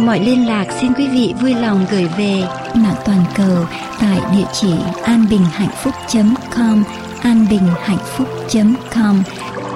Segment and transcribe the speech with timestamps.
[0.00, 2.42] mọi liên lạc xin quý vị vui lòng gửi về
[2.74, 3.66] mạng toàn cầu
[4.00, 6.84] tại địa chỉ anbinhhạnhphúc.com
[7.22, 9.22] anbinhhạnhphúc.com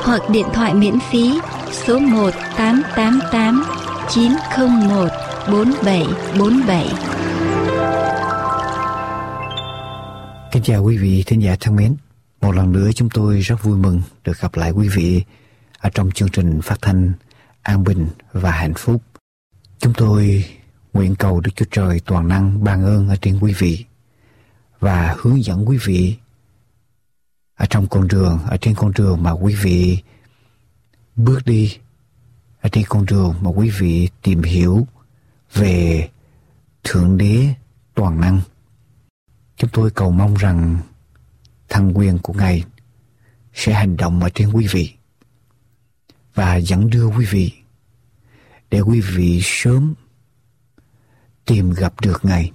[0.03, 1.41] hoặc điện thoại miễn phí
[1.73, 3.65] số 1 888
[4.11, 5.09] 901
[5.53, 6.87] 4747.
[10.53, 11.97] Kính chào quý vị thính giả thân mến.
[12.41, 15.23] Một lần nữa chúng tôi rất vui mừng được gặp lại quý vị
[15.79, 17.13] ở trong chương trình phát thanh
[17.63, 19.03] An Bình và Hạnh Phúc.
[19.79, 20.45] Chúng tôi
[20.93, 23.85] nguyện cầu Đức Chúa Trời toàn năng ban ơn ở trên quý vị
[24.81, 26.17] và hướng dẫn quý vị
[27.55, 30.03] ở trong con đường, ở trên con đường mà quý vị
[31.17, 31.79] bước đi,
[32.61, 34.87] ở trên con đường mà quý vị tìm hiểu
[35.53, 36.09] về
[36.85, 37.55] Thượng Đế
[37.95, 38.41] toàn năng.
[39.57, 40.79] Chúng tôi cầu mong rằng
[41.69, 42.65] thăng quyền của Ngài
[43.55, 44.95] sẽ hành động ở trên quý vị
[46.35, 47.53] và dẫn đưa quý vị
[48.71, 49.95] để quý vị sớm
[51.45, 52.53] tìm gặp được Ngài.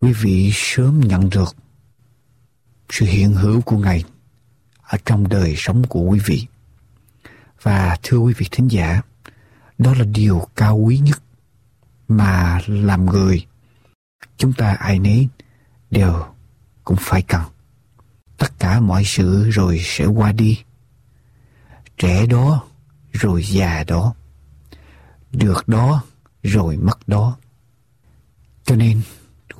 [0.00, 1.56] Quý vị sớm nhận được
[2.90, 4.04] sự hiện hữu của Ngài
[4.82, 6.46] ở trong đời sống của quý vị.
[7.62, 9.00] Và thưa quý vị thính giả,
[9.78, 11.22] đó là điều cao quý nhất
[12.08, 13.46] mà làm người
[14.36, 15.28] chúng ta ai nấy
[15.90, 16.24] đều
[16.84, 17.42] cũng phải cần.
[18.38, 20.58] Tất cả mọi sự rồi sẽ qua đi.
[21.98, 22.64] Trẻ đó
[23.12, 24.14] rồi già đó.
[25.34, 26.02] Được đó
[26.42, 27.36] rồi mất đó.
[28.64, 29.02] Cho nên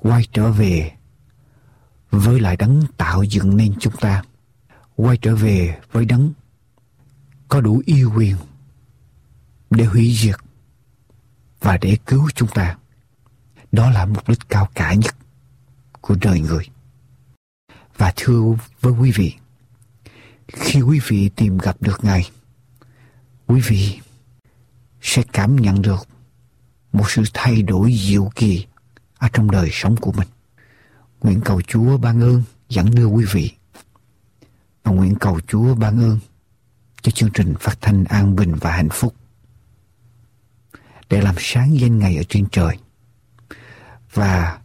[0.01, 0.93] quay trở về
[2.11, 4.23] với lại đấng tạo dựng nên chúng ta.
[4.97, 6.33] Quay trở về với đấng
[7.49, 8.37] có đủ yêu quyền
[9.71, 10.37] để hủy diệt
[11.61, 12.77] và để cứu chúng ta.
[13.73, 15.17] Đó là mục đích cao cả nhất
[16.01, 16.69] của đời người.
[17.97, 18.43] Và thưa
[18.81, 19.35] với quý vị,
[20.49, 22.31] khi quý vị tìm gặp được Ngài,
[23.47, 24.01] quý vị
[25.05, 26.09] sẽ cảm nhận được
[26.93, 28.67] một sự thay đổi diệu kỳ
[29.19, 30.29] ở trong đời sống của mình.
[31.21, 33.51] Nguyện cầu Chúa ban ơn, dẫn đưa quý vị
[34.85, 36.19] và nguyện cầu Chúa ban ơn
[37.03, 39.15] cho chương trình phát thanh an bình và hạnh phúc
[41.09, 42.79] để làm sáng danh Ngài ở trên trời
[44.13, 44.59] và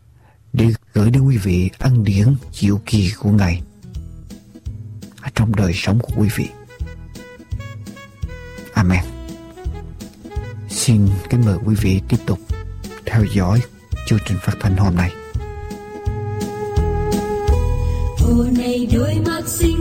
[0.54, 3.62] để gửi đến quý vị ân điển diệu kỳ của Ngài
[5.22, 6.50] ở trong đời sống của quý vị.
[8.74, 9.19] Amen.
[10.70, 12.40] Xin kính mời quý vị tiếp tục
[13.06, 13.62] theo dõi
[14.08, 15.12] chương trình phát thanh hôm nay.
[18.28, 19.79] Ô này đôi mắt xinh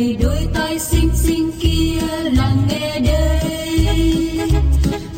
[0.00, 2.00] này đôi tay xinh xinh kia
[2.32, 3.40] lắng nghe đây.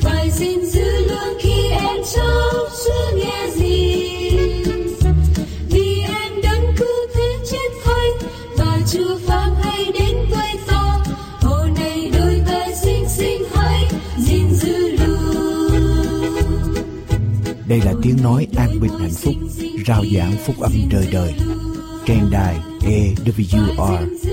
[0.00, 4.10] Phải gìn giữ luôn khi em trong chưa nghe gì.
[5.70, 8.10] Vì em đấng cứu thế chết thay
[8.56, 10.98] và chưa phán hay đến với ta.
[11.40, 13.88] Hồ này đôi tay xinh xinh hãy
[14.18, 15.72] gìn giữ luôn
[17.68, 19.34] Đây là tiếng nói an bình hạnh phúc,
[19.86, 21.34] rao giảng phúc âm đời đời.
[22.06, 24.31] trên đài AWR.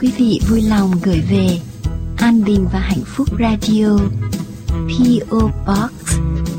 [0.00, 1.60] Quý vị vui lòng gửi về
[2.16, 3.98] An Bình và Hạnh Phúc Radio
[4.72, 5.90] PO Box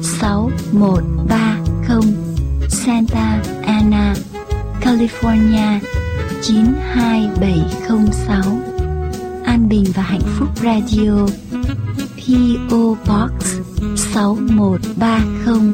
[0.02, 2.14] 6130
[2.70, 4.16] Santa Ana,
[4.82, 5.80] California
[6.42, 8.62] 92706
[9.46, 11.26] An Bình và Hạnh Phúc Radio
[12.18, 13.32] PO Box
[14.14, 15.74] 6130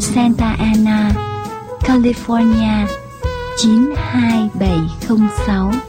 [0.00, 1.12] Santa Ana,
[1.80, 2.86] California
[3.58, 5.87] 92706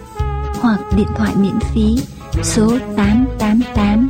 [0.61, 1.97] hoặc điện thoại miễn phí
[2.43, 4.09] số 888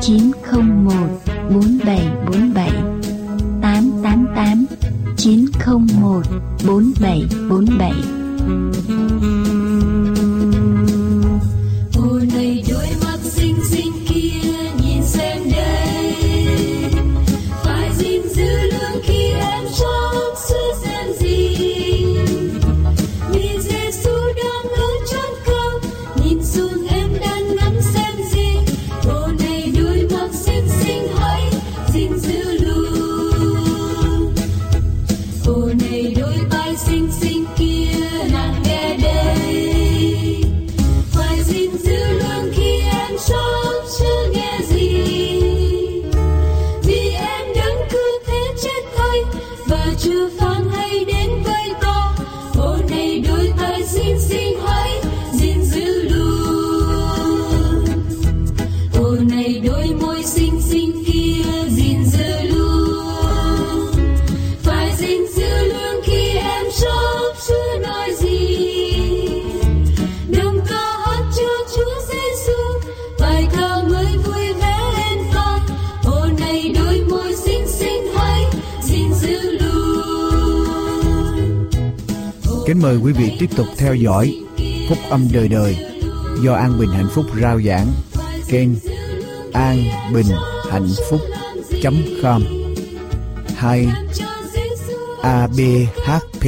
[0.00, 0.92] 901
[1.50, 2.70] 4747
[3.62, 4.66] 888
[5.16, 6.22] 901
[6.66, 9.45] 4747
[82.76, 84.40] Kính mời quý vị tiếp tục theo dõi
[84.88, 85.76] Phúc âm đời đời
[86.42, 87.86] do An Bình Hạnh Phúc rao giảng,
[88.48, 88.68] kênh
[89.52, 90.26] an bình
[90.70, 91.20] hạnh phúc
[92.22, 92.42] com,
[93.56, 93.88] hay
[95.22, 96.46] abhp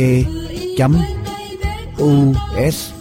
[2.69, 2.93] us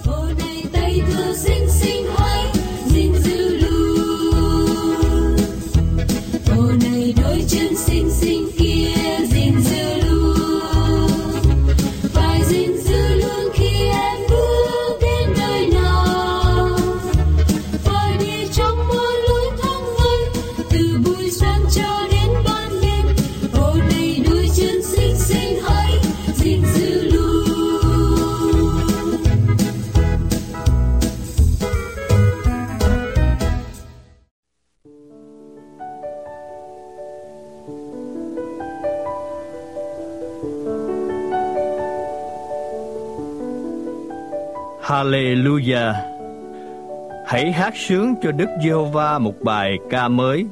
[47.38, 50.45] Hãy hát sướng cho Đức Giê-hô-va một bài ca mới.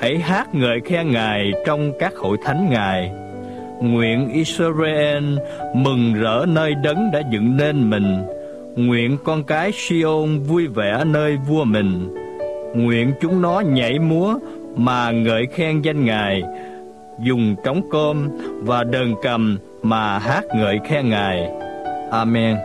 [0.00, 3.10] Hãy hát ngợi khen Ngài trong các hội thánh Ngài.
[3.80, 5.38] Nguyện Israel
[5.74, 8.22] mừng rỡ nơi đấng đã dựng nên mình.
[8.76, 12.14] Nguyện con cái Siôn vui vẻ nơi vua mình.
[12.74, 14.34] Nguyện chúng nó nhảy múa
[14.76, 16.42] mà ngợi khen danh Ngài.
[17.18, 18.28] Dùng trống cơm
[18.62, 21.50] và đờn cầm mà hát ngợi khen Ngài.
[22.10, 22.56] Amen.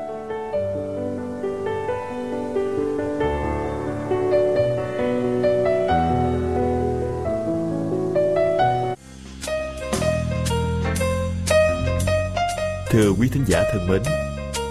[12.92, 14.02] Thưa quý thính giả thân mến,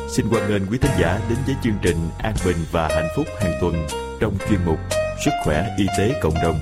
[0.08, 3.26] xin hoan nghênh quý thính giả đến với chương trình An Bình và Hạnh Phúc
[3.40, 3.86] hàng tuần
[4.20, 4.78] trong chuyên mục
[5.24, 6.60] Sức khỏe y tế cộng đồng.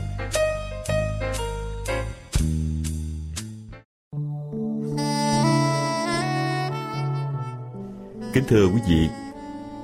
[8.33, 9.09] Kính thưa quý vị,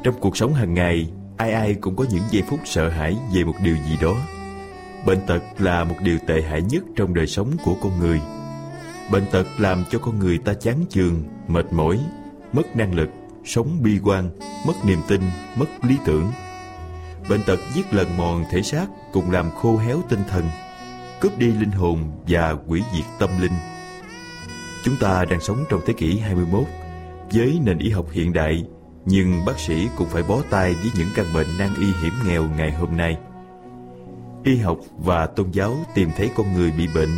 [0.05, 3.45] trong cuộc sống hàng ngày, ai ai cũng có những giây phút sợ hãi về
[3.45, 4.15] một điều gì đó.
[5.07, 8.21] Bệnh tật là một điều tệ hại nhất trong đời sống của con người.
[9.11, 12.01] Bệnh tật làm cho con người ta chán chường, mệt mỏi,
[12.53, 13.09] mất năng lực,
[13.45, 14.31] sống bi quan,
[14.67, 15.21] mất niềm tin,
[15.57, 16.33] mất lý tưởng.
[17.29, 20.45] Bệnh tật giết lần mòn thể xác cùng làm khô héo tinh thần,
[21.21, 23.53] cướp đi linh hồn và hủy diệt tâm linh.
[24.85, 26.65] Chúng ta đang sống trong thế kỷ 21
[27.33, 28.65] với nền y học hiện đại,
[29.05, 32.45] nhưng bác sĩ cũng phải bó tay với những căn bệnh nan y hiểm nghèo
[32.57, 33.19] ngày hôm nay.
[34.45, 37.11] Y học và tôn giáo tìm thấy con người bị bệnh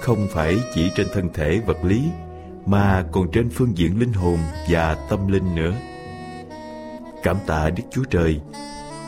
[0.00, 2.02] không phải chỉ trên thân thể vật lý
[2.66, 4.38] mà còn trên phương diện linh hồn
[4.68, 5.72] và tâm linh nữa.
[7.22, 8.40] Cảm tạ Đức Chúa Trời,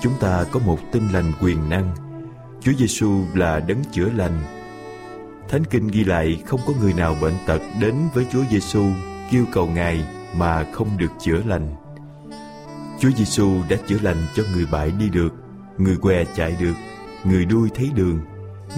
[0.03, 1.95] chúng ta có một tinh lành quyền năng.
[2.61, 4.39] Chúa Giêsu là đấng chữa lành.
[5.49, 8.85] Thánh kinh ghi lại không có người nào bệnh tật đến với Chúa Giêsu
[9.31, 10.05] kêu cầu Ngài
[10.37, 11.77] mà không được chữa lành.
[13.01, 15.35] Chúa Giêsu đã chữa lành cho người bại đi được,
[15.79, 16.75] người què chạy được,
[17.25, 18.21] người đuôi thấy đường,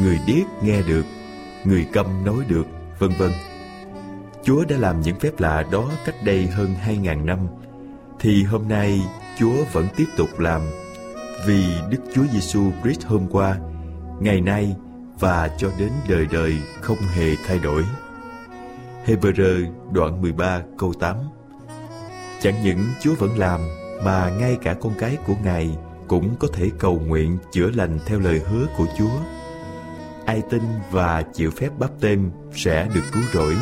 [0.00, 1.04] người điếc nghe được,
[1.64, 2.66] người câm nói được,
[2.98, 3.30] vân vân.
[4.44, 7.38] Chúa đã làm những phép lạ đó cách đây hơn 2.000 năm,
[8.20, 9.00] thì hôm nay
[9.38, 10.60] Chúa vẫn tiếp tục làm
[11.46, 13.56] vì Đức Chúa Giêsu Christ hôm qua,
[14.20, 14.76] ngày nay
[15.20, 17.84] và cho đến đời đời không hề thay đổi.
[19.06, 21.16] Hebrew đoạn 13 câu 8
[22.40, 23.60] Chẳng những Chúa vẫn làm
[24.04, 25.76] mà ngay cả con cái của Ngài
[26.08, 29.18] cũng có thể cầu nguyện chữa lành theo lời hứa của Chúa.
[30.26, 33.56] Ai tin và chịu phép báp tên sẽ được cứu rỗi,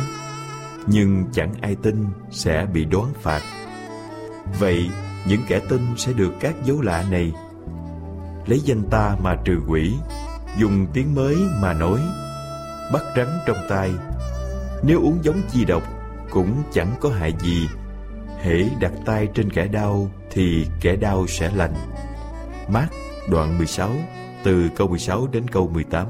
[0.87, 3.41] nhưng chẳng ai tin sẽ bị đoán phạt.
[4.59, 4.89] Vậy,
[5.27, 7.33] những kẻ tin sẽ được các dấu lạ này
[8.47, 9.93] lấy danh ta mà trừ quỷ,
[10.57, 11.99] dùng tiếng mới mà nói,
[12.93, 13.91] bắt rắn trong tay.
[14.83, 15.83] Nếu uống giống chi độc,
[16.29, 17.67] cũng chẳng có hại gì.
[18.41, 21.73] Hễ đặt tay trên kẻ đau thì kẻ đau sẽ lành.
[22.67, 22.87] Mát
[23.29, 23.89] đoạn 16
[24.43, 26.07] từ câu 16 đến câu 18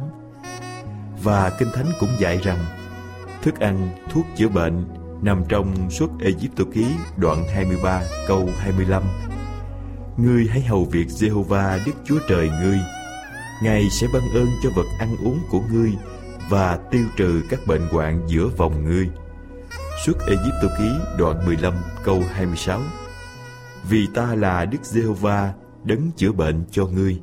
[1.24, 2.66] và Kinh Thánh cũng dạy rằng
[3.42, 4.86] thức ăn, thuốc chữa bệnh
[5.22, 6.86] nằm trong suốt Egypto ký
[7.18, 9.04] đoạn 23 câu 25.
[10.18, 12.80] Ngươi hãy hầu việc Jehovah Đức Chúa Trời ngươi.
[13.64, 15.94] Ngài sẽ ban ơn cho vật ăn uống của ngươi
[16.50, 19.10] và tiêu trừ các bệnh hoạn giữa vòng ngươi.
[20.06, 22.82] Suốt Egypto ký đoạn 15 câu 26.
[23.90, 25.50] Vì ta là Đức Jehovah
[25.84, 27.22] đấng chữa bệnh cho ngươi.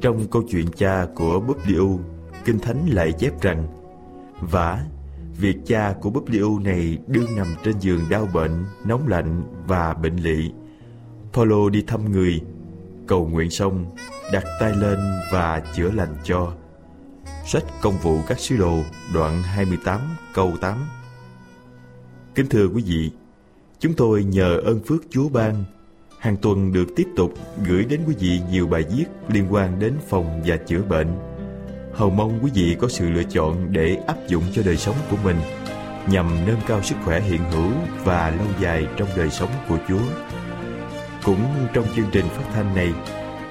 [0.00, 2.00] Trong câu chuyện cha của Bob Liu
[2.44, 3.66] Kinh Thánh lại chép rằng
[4.40, 4.84] Vả,
[5.38, 10.16] việc cha của Publiu này đương nằm trên giường đau bệnh, nóng lạnh và bệnh
[10.16, 10.50] lị.
[11.32, 12.40] Paulo đi thăm người,
[13.06, 13.96] cầu nguyện xong,
[14.32, 14.98] đặt tay lên
[15.32, 16.52] và chữa lành cho.
[17.46, 18.78] Sách Công vụ các sứ đồ,
[19.14, 20.00] đoạn 28,
[20.34, 20.78] câu 8
[22.34, 23.10] Kính thưa quý vị,
[23.78, 25.64] chúng tôi nhờ ơn phước Chúa ban
[26.18, 27.34] hàng tuần được tiếp tục
[27.66, 31.31] gửi đến quý vị nhiều bài viết liên quan đến phòng và chữa bệnh
[31.94, 35.16] Hầu mong quý vị có sự lựa chọn để áp dụng cho đời sống của
[35.24, 35.36] mình,
[36.06, 37.70] nhằm nâng cao sức khỏe hiện hữu
[38.04, 40.02] và lâu dài trong đời sống của Chúa.
[41.24, 42.92] Cũng trong chương trình phát thanh này,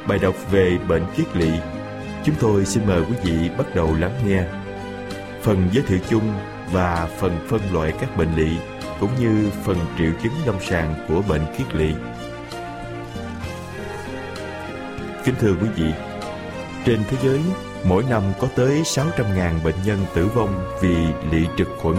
[0.07, 1.51] bài đọc về bệnh kiết lỵ,
[2.23, 4.43] chúng tôi xin mời quý vị bắt đầu lắng nghe.
[5.41, 6.33] Phần giới thiệu chung
[6.71, 8.57] và phần phân loại các bệnh lỵ
[8.99, 11.93] cũng như phần triệu chứng lâm sàng của bệnh kiết lỵ.
[15.25, 15.91] Kính thưa quý vị,
[16.85, 17.39] trên thế giới,
[17.85, 20.95] mỗi năm có tới 600.000 bệnh nhân tử vong vì
[21.31, 21.95] lỵ trực khuẩn.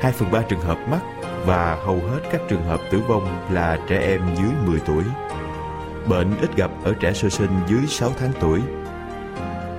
[0.00, 1.00] 2 phần 3 trường hợp mắc
[1.46, 5.04] và hầu hết các trường hợp tử vong là trẻ em dưới 10 tuổi.
[6.06, 8.60] Bệnh ít gặp ở trẻ sơ sinh dưới 6 tháng tuổi.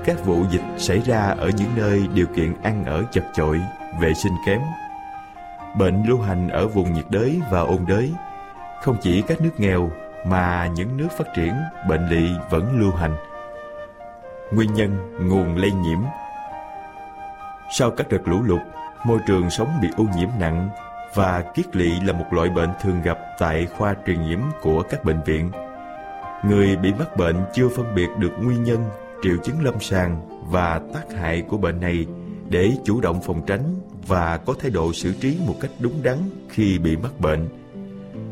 [0.06, 3.62] Các vụ dịch xảy ra ở những nơi điều kiện ăn ở chật chội,
[4.00, 4.62] vệ sinh kém.
[5.78, 8.14] Bệnh lưu hành ở vùng nhiệt đới và ôn đới.
[8.82, 9.92] Không chỉ các nước nghèo
[10.26, 11.54] mà những nước phát triển,
[11.90, 13.16] bệnh lỵ vẫn lưu hành.
[14.52, 14.98] Nguyên nhân
[15.30, 16.00] nguồn lây nhiễm
[17.78, 18.62] Sau các đợt lũ lụt,
[19.06, 20.70] môi trường sống bị ô nhiễm nặng
[21.16, 25.04] và kiết lỵ là một loại bệnh thường gặp tại khoa truyền nhiễm của các
[25.04, 25.52] bệnh viện.
[26.46, 28.80] Người bị mắc bệnh chưa phân biệt được nguyên nhân,
[29.24, 32.06] triệu chứng lâm sàng và tác hại của bệnh này
[32.50, 33.76] để chủ động phòng tránh
[34.08, 36.18] và có thái độ xử trí một cách đúng đắn
[36.50, 37.50] khi bị mắc bệnh.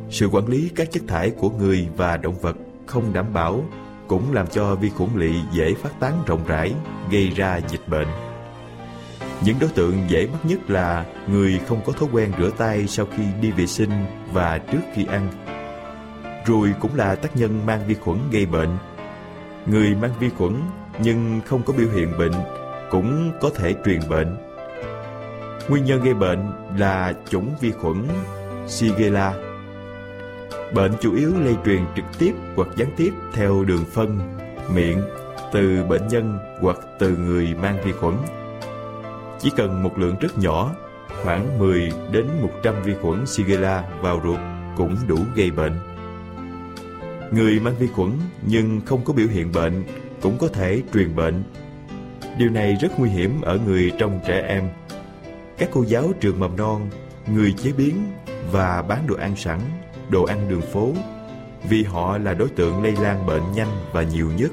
[0.09, 2.55] Sự quản lý các chất thải của người và động vật
[2.85, 3.63] không đảm bảo
[4.07, 6.73] cũng làm cho vi khuẩn lỵ dễ phát tán rộng rãi,
[7.11, 8.07] gây ra dịch bệnh.
[9.45, 13.05] Những đối tượng dễ mắc nhất là người không có thói quen rửa tay sau
[13.17, 13.91] khi đi vệ sinh
[14.31, 15.27] và trước khi ăn.
[16.45, 18.77] Ruồi cũng là tác nhân mang vi khuẩn gây bệnh.
[19.65, 20.61] Người mang vi khuẩn
[20.99, 22.33] nhưng không có biểu hiện bệnh
[22.91, 24.37] cũng có thể truyền bệnh.
[25.69, 28.07] Nguyên nhân gây bệnh là chủng vi khuẩn
[28.67, 29.52] Shigella.
[30.73, 34.19] Bệnh chủ yếu lây truyền trực tiếp hoặc gián tiếp theo đường phân,
[34.75, 35.01] miệng,
[35.53, 38.15] từ bệnh nhân hoặc từ người mang vi khuẩn.
[39.39, 40.71] Chỉ cần một lượng rất nhỏ,
[41.23, 44.39] khoảng 10 đến 100 vi khuẩn Shigella vào ruột
[44.77, 45.73] cũng đủ gây bệnh.
[47.31, 48.11] Người mang vi khuẩn
[48.47, 49.83] nhưng không có biểu hiện bệnh
[50.21, 51.43] cũng có thể truyền bệnh.
[52.37, 54.69] Điều này rất nguy hiểm ở người trong trẻ em.
[55.57, 56.89] Các cô giáo trường mầm non,
[57.27, 58.05] người chế biến
[58.51, 59.59] và bán đồ ăn sẵn,
[60.09, 60.91] đồ ăn đường phố
[61.69, 64.51] vì họ là đối tượng lây lan bệnh nhanh và nhiều nhất.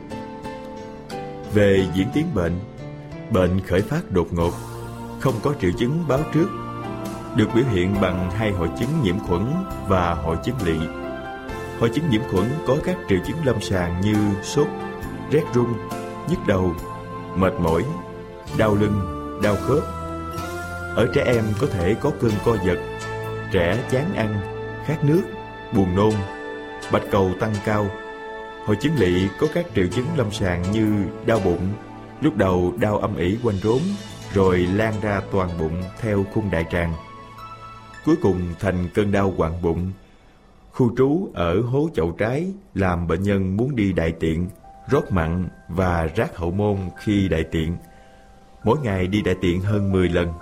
[1.54, 2.52] Về diễn tiến bệnh,
[3.30, 4.52] bệnh khởi phát đột ngột
[5.21, 6.49] không có triệu chứng báo trước,
[7.37, 9.47] được biểu hiện bằng hai hội chứng nhiễm khuẩn
[9.88, 10.78] và hội chứng lỵ.
[11.80, 14.66] Hội chứng nhiễm khuẩn có các triệu chứng lâm sàng như sốt,
[15.30, 15.75] rét run,
[16.28, 16.75] nhức đầu,
[17.37, 17.85] mệt mỏi,
[18.59, 19.00] đau lưng,
[19.42, 19.83] đau khớp.
[20.97, 22.78] Ở trẻ em có thể có cơn co giật,
[23.52, 24.40] trẻ chán ăn,
[24.87, 25.23] khát nước,
[25.74, 26.12] buồn nôn,
[26.92, 27.86] bạch cầu tăng cao.
[28.66, 31.68] Hội chứng lỵ có các triệu chứng lâm sàng như đau bụng,
[32.20, 33.80] lúc đầu đau âm ỉ quanh rốn,
[34.34, 36.94] rồi lan ra toàn bụng theo khung đại tràng.
[38.04, 39.92] Cuối cùng thành cơn đau quặn bụng.
[40.72, 44.48] Khu trú ở hố chậu trái làm bệnh nhân muốn đi đại tiện,
[44.90, 47.76] rót mặn và rác hậu môn khi đại tiện.
[48.64, 50.32] Mỗi ngày đi đại tiện hơn 10 lần.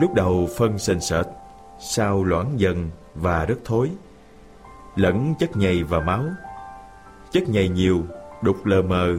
[0.00, 1.26] Lúc đầu phân sền sệt,
[1.80, 3.90] sau loãng dần và rất thối.
[4.98, 6.24] Lẫn chất nhầy và máu.
[7.30, 8.02] Chất nhầy nhiều,
[8.42, 9.18] đục lờ mờ,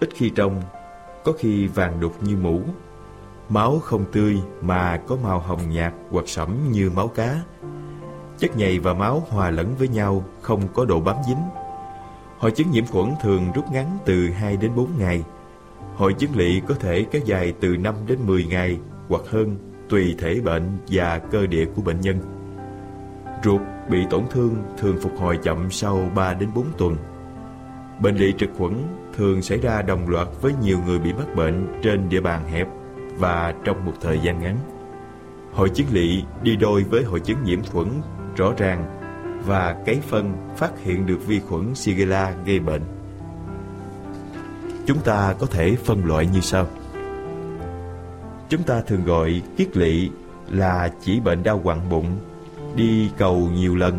[0.00, 0.62] ít khi trong,
[1.24, 2.60] có khi vàng đục như mũ.
[3.48, 7.42] Máu không tươi mà có màu hồng nhạt hoặc sẫm như máu cá.
[8.38, 11.42] Chất nhầy và máu hòa lẫn với nhau, không có độ bám dính.
[12.38, 15.24] Hội chứng nhiễm khuẩn thường rút ngắn từ 2 đến 4 ngày.
[15.96, 19.56] Hội chứng lỵ có thể kéo dài từ 5 đến 10 ngày hoặc hơn
[19.88, 22.18] tùy thể bệnh và cơ địa của bệnh nhân.
[23.44, 26.96] Ruột bị tổn thương thường phục hồi chậm sau 3 đến 4 tuần.
[28.00, 28.74] Bệnh lỵ trực khuẩn
[29.16, 32.68] thường xảy ra đồng loạt với nhiều người bị mắc bệnh trên địa bàn hẹp
[33.18, 34.56] và trong một thời gian ngắn.
[35.52, 37.88] Hội chứng lỵ đi đôi với hội chứng nhiễm khuẩn
[38.36, 38.84] rõ ràng
[39.46, 42.82] và cấy phân phát hiện được vi khuẩn Shigella gây bệnh.
[44.86, 46.66] Chúng ta có thể phân loại như sau.
[48.48, 50.10] Chúng ta thường gọi kiết lỵ
[50.50, 52.18] là chỉ bệnh đau quặn bụng,
[52.76, 53.98] đi cầu nhiều lần,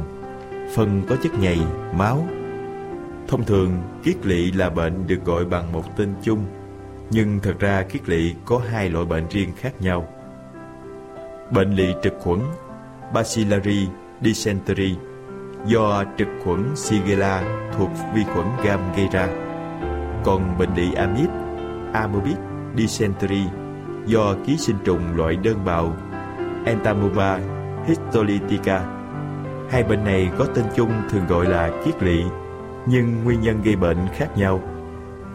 [0.76, 1.60] phân có chất nhầy,
[1.98, 2.28] máu.
[3.28, 3.72] Thông thường,
[4.04, 6.46] kiết lỵ là bệnh được gọi bằng một tên chung,
[7.10, 10.08] nhưng thật ra kiết lỵ có hai loại bệnh riêng khác nhau.
[11.52, 12.40] Bệnh lỵ trực khuẩn
[13.14, 13.88] (bacillary
[14.22, 14.96] dysentery
[15.66, 17.44] do trực khuẩn Shigella
[17.78, 19.28] thuộc vi khuẩn gam gây ra.
[20.24, 21.30] Còn bệnh lỵ amip,
[21.94, 22.38] Amoebic
[22.78, 23.44] dysentery
[24.06, 25.94] do ký sinh trùng loại đơn bào
[26.66, 27.40] Entamoeba
[27.88, 28.86] histolytica.
[29.70, 32.24] Hai bệnh này có tên chung thường gọi là kiết lỵ,
[32.88, 34.62] nhưng nguyên nhân gây bệnh khác nhau.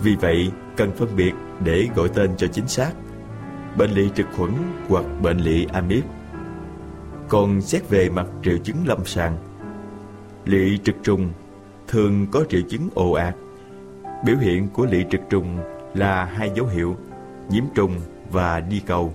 [0.02, 1.32] Vì vậy, cần phân biệt
[1.64, 2.90] để gọi tên cho chính xác.
[3.76, 4.50] Bệnh lỵ trực khuẩn
[4.88, 6.04] hoặc bệnh lỵ amip.
[7.28, 9.36] Còn xét về mặt triệu chứng lâm sàng,
[10.44, 11.32] lỵ trực trùng
[11.88, 13.34] thường có triệu chứng ồ ạt.
[14.24, 15.58] Biểu hiện của lỵ trực trùng
[15.94, 16.96] là hai dấu hiệu
[17.50, 19.12] nhiễm trùng và đi cầu.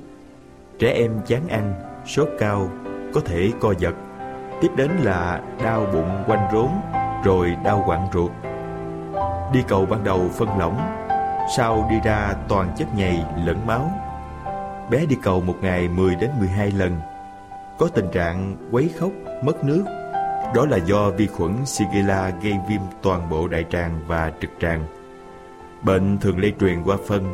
[0.79, 1.73] Trẻ em chán ăn,
[2.05, 2.69] sốt cao,
[3.13, 3.95] có thể co giật.
[4.61, 6.69] Tiếp đến là đau bụng quanh rốn,
[7.23, 8.31] rồi đau quặn ruột.
[9.53, 10.79] Đi cầu ban đầu phân lỏng,
[11.57, 13.91] sau đi ra toàn chất nhầy lẫn máu.
[14.89, 17.01] Bé đi cầu một ngày 10 đến 12 lần.
[17.79, 19.11] Có tình trạng quấy khóc,
[19.43, 19.83] mất nước.
[20.55, 24.83] Đó là do vi khuẩn Shigella gây viêm toàn bộ đại tràng và trực tràng.
[25.83, 27.33] Bệnh thường lây truyền qua phân,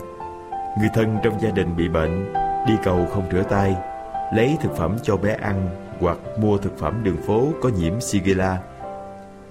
[0.80, 2.34] Người thân trong gia đình bị bệnh,
[2.68, 3.76] đi cầu không rửa tay,
[4.34, 8.62] lấy thực phẩm cho bé ăn hoặc mua thực phẩm đường phố có nhiễm Shigella.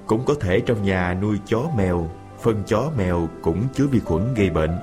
[0.06, 2.08] Cũng có thể trong nhà nuôi chó mèo,
[2.40, 4.78] phân chó mèo cũng chứa vi khuẩn gây bệnh.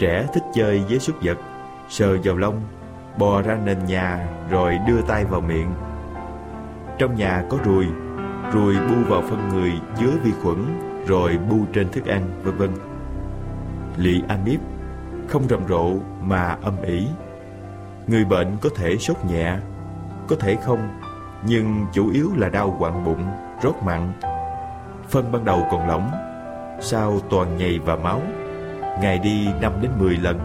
[0.00, 1.38] Trẻ thích chơi với súc vật,
[1.88, 2.60] sờ vào lông,
[3.18, 5.70] bò ra nền nhà rồi đưa tay vào miệng.
[6.98, 7.86] Trong nhà có ruồi,
[8.52, 12.70] ruồi bu vào phân người chứa vi khuẩn rồi bu trên thức ăn, vân vân.
[13.96, 14.60] Lị amip
[15.28, 17.06] không rầm rộ mà âm ỉ.
[18.08, 19.56] Người bệnh có thể sốt nhẹ,
[20.28, 20.88] có thể không,
[21.46, 23.26] nhưng chủ yếu là đau quặn bụng,
[23.62, 24.12] rót mặn.
[25.08, 26.10] Phân ban đầu còn lỏng,
[26.80, 28.22] sau toàn nhầy và máu,
[29.00, 30.38] ngày đi 5 đến 10 lần.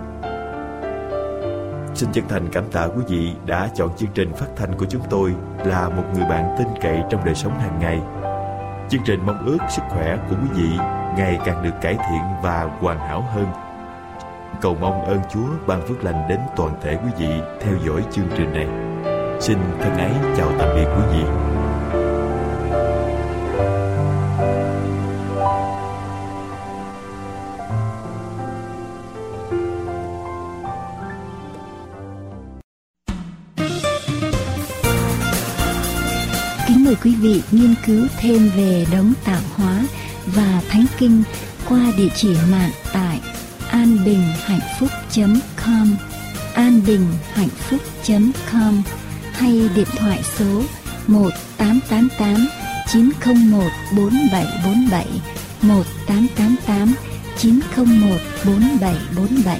[1.95, 5.01] Xin chân thành cảm tạ quý vị đã chọn chương trình phát thanh của chúng
[5.09, 5.33] tôi
[5.65, 8.01] là một người bạn tin cậy trong đời sống hàng ngày.
[8.89, 10.77] Chương trình mong ước sức khỏe của quý vị
[11.17, 13.45] ngày càng được cải thiện và hoàn hảo hơn
[14.61, 17.29] cầu mong ơn Chúa ban phước lành đến toàn thể quý vị
[17.61, 18.67] theo dõi chương trình này.
[19.41, 21.23] Xin thân ái chào tạm biệt quý vị.
[36.67, 39.81] Kính mời quý vị nghiên cứu thêm về đấng tạo hóa
[40.25, 41.23] và thánh kinh
[41.69, 42.71] qua địa chỉ mạng
[43.73, 45.95] tại anbinhhạnhphúc.com
[46.53, 48.81] anbinhhạnhphúc.com
[49.31, 50.63] hay điện thoại số
[51.07, 52.47] 1888
[52.87, 53.63] 901
[53.97, 55.07] 4747
[55.61, 56.93] 1888
[57.37, 59.59] 901 4747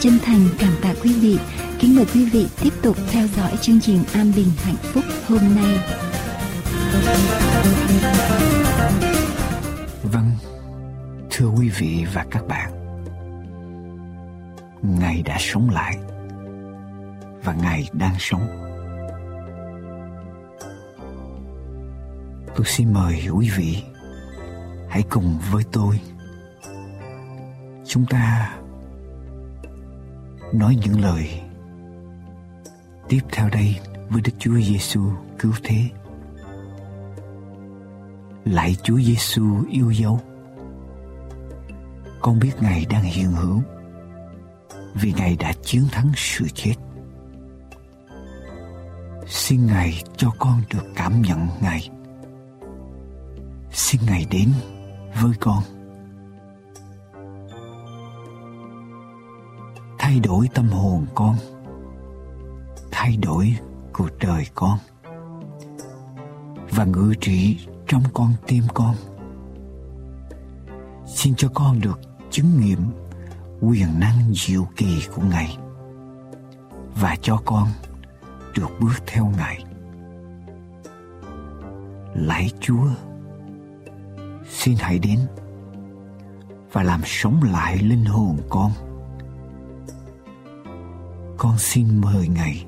[0.00, 1.38] Chân thành cảm tạ quý vị
[1.78, 5.40] Kính mời quý vị tiếp tục theo dõi chương trình An Bình Hạnh Phúc hôm
[5.56, 5.78] nay.
[10.02, 10.30] Vâng,
[11.30, 12.73] thưa quý vị và các bạn
[14.84, 15.96] Ngài đã sống lại
[17.44, 18.64] và Ngài đang sống.
[22.54, 23.82] tôi xin mời quý vị
[24.88, 26.00] hãy cùng với tôi
[27.84, 28.54] chúng ta
[30.52, 31.40] nói những lời
[33.08, 35.00] tiếp theo đây với Đức Chúa Giêsu
[35.38, 35.76] cứu thế.
[38.44, 40.20] Lạy Chúa Giêsu yêu dấu.
[42.20, 43.62] Con biết Ngài đang hiện hữu
[44.94, 46.74] vì Ngài đã chiến thắng sự chết.
[49.26, 51.90] Xin Ngài cho con được cảm nhận Ngài.
[53.72, 54.52] Xin Ngài đến
[55.22, 55.62] với con.
[59.98, 61.36] Thay đổi tâm hồn con.
[62.90, 63.56] Thay đổi
[63.92, 64.78] cuộc đời con.
[66.70, 68.94] Và ngự trị trong con tim con.
[71.06, 73.03] Xin cho con được chứng nghiệm
[73.68, 75.56] quyền năng diệu kỳ của Ngài
[77.00, 77.68] và cho con
[78.56, 79.64] được bước theo Ngài.
[82.14, 82.86] Lạy Chúa,
[84.48, 85.18] xin hãy đến
[86.72, 88.70] và làm sống lại linh hồn con.
[91.38, 92.66] Con xin mời Ngài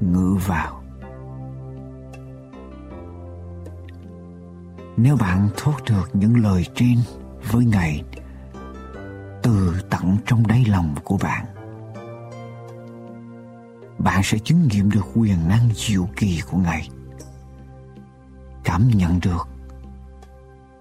[0.00, 0.82] ngự vào.
[4.96, 6.98] Nếu bạn thốt được những lời trên
[7.52, 8.02] với Ngài
[9.48, 11.44] từ tận trong đáy lòng của bạn,
[13.98, 16.88] bạn sẽ chứng nghiệm được quyền năng diệu kỳ của Ngài.
[18.64, 19.48] Cảm nhận được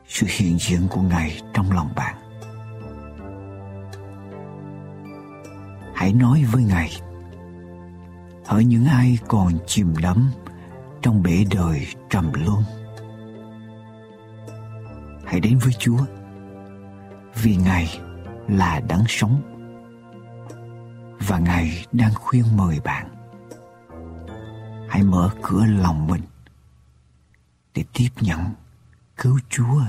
[0.08, 2.16] sự hiện diện của Ngài trong lòng bạn.
[5.96, 6.92] Hãy nói với Ngài
[8.46, 10.32] ở những ai còn chìm đắm
[11.02, 12.64] trong bể đời trầm luân.
[15.26, 16.00] Hãy đến với Chúa
[17.44, 18.00] vì Ngài
[18.48, 19.42] là đáng sống
[21.28, 23.08] và Ngài đang khuyên mời bạn.
[24.90, 26.22] Hãy mở cửa lòng mình
[27.76, 28.40] để tiếp nhận,
[29.18, 29.82] cứu Chúa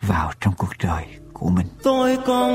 [0.00, 1.66] vào trong cuộc đời của mình.
[1.82, 2.50] tôi con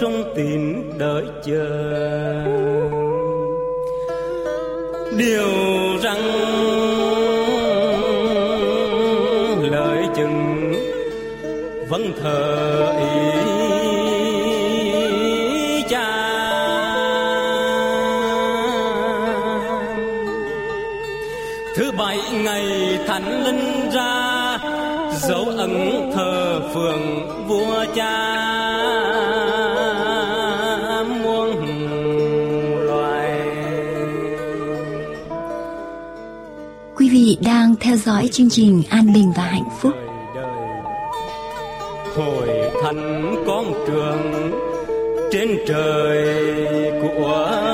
[0.00, 1.66] trong tin đợi chờ
[5.18, 5.48] điều
[6.02, 6.22] rằng
[22.46, 24.58] ngày thánh linh ra,
[25.12, 25.70] dấu ấn
[26.14, 28.36] thờ phượng vua cha
[31.22, 31.50] muôn
[32.86, 33.40] loài
[36.96, 40.05] Quý vị đang theo dõi chương trình An Bình và Hạnh Phúc.
[43.86, 44.50] Trường.
[45.30, 46.34] Trên trời
[47.02, 47.65] của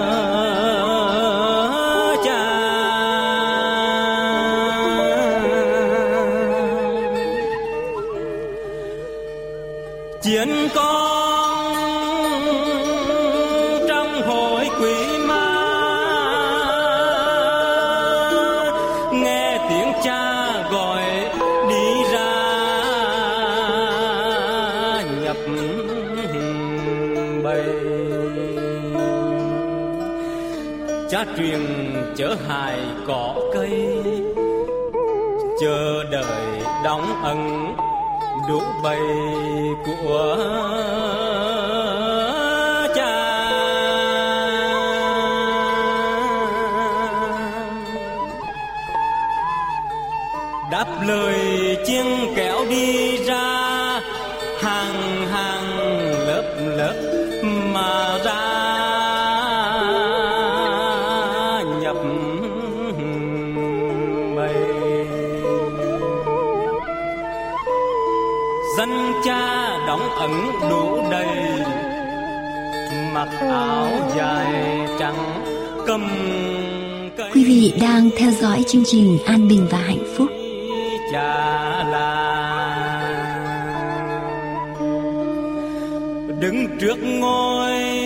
[38.52, 38.98] đủ bầy
[39.86, 40.36] của
[42.94, 43.16] cha.
[50.70, 51.36] Đáp lời
[51.86, 53.51] chiêng kéo đi ra
[70.22, 71.26] ẩn đủ đầy
[73.14, 74.46] mặc áo dài
[74.98, 75.44] trắng
[75.86, 76.08] cầm
[77.34, 80.28] Quý vị đang theo dõi chương trình An Bình và Hạnh Phúc.
[81.12, 82.12] cha là
[86.40, 88.01] đứng trước ngôi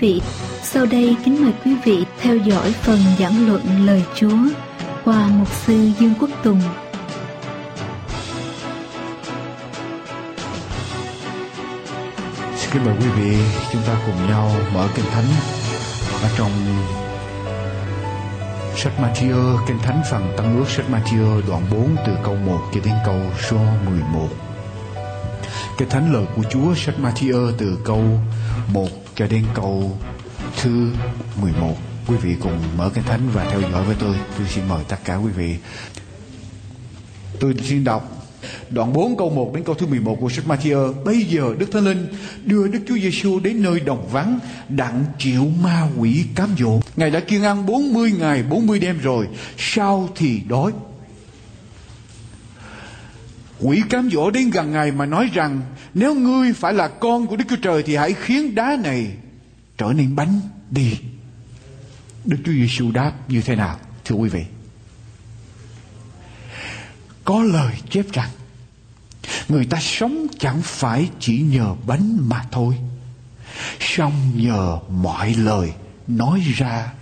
[0.00, 0.20] vị.
[0.62, 4.36] Sau đây, kính mời quý vị theo dõi phần giảng luận lời Chúa
[5.04, 6.60] qua mục sư Dương Quốc Tùng.
[12.56, 13.36] Xin kính mời quý vị
[13.72, 15.24] chúng ta cùng nhau mở kinh thánh
[16.22, 16.50] ở trong
[18.76, 22.80] sách Matthew, kinh thánh phần Tăng ước sách Matthew đoạn 4 từ câu 1 cho
[22.84, 23.56] đến câu số
[23.86, 24.28] 11.
[25.78, 28.02] Kinh thánh lời của Chúa sách Matthew từ câu
[28.72, 29.98] 1 cho đến câu
[30.62, 30.90] thứ
[31.40, 31.76] 11.
[32.06, 34.16] Quý vị cùng mở kinh thánh và theo dõi với tôi.
[34.38, 35.56] Tôi xin mời tất cả quý vị.
[37.40, 38.14] Tôi xin đọc
[38.70, 41.84] Đoạn 4 câu 1 đến câu thứ 11 của sách Matthew Bây giờ Đức Thánh
[41.84, 42.06] Linh
[42.44, 47.10] đưa Đức Chúa Giêsu đến nơi đồng vắng, Đặng chịu ma quỷ cám dỗ Ngài
[47.10, 49.28] đã kiêng ăn 40 ngày 40 đêm rồi
[49.58, 50.72] Sau thì đói
[53.60, 55.60] Quỷ cám dỗ đến gần Ngài mà nói rằng,
[55.94, 59.16] Nếu ngươi phải là con của Đức Chúa Trời Thì hãy khiến đá này
[59.78, 60.40] trở nên bánh
[60.70, 60.98] đi.
[62.24, 64.44] Đức Chúa Giêsu đáp như thế nào, Thưa quý vị?
[67.24, 68.30] Có lời chép rằng,
[69.48, 72.74] Người ta sống chẳng phải chỉ nhờ bánh mà thôi.
[73.80, 75.72] Song nhờ mọi lời
[76.06, 76.92] nói ra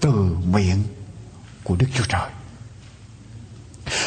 [0.00, 0.82] từ miệng
[1.64, 2.30] của Đức Chúa Trời.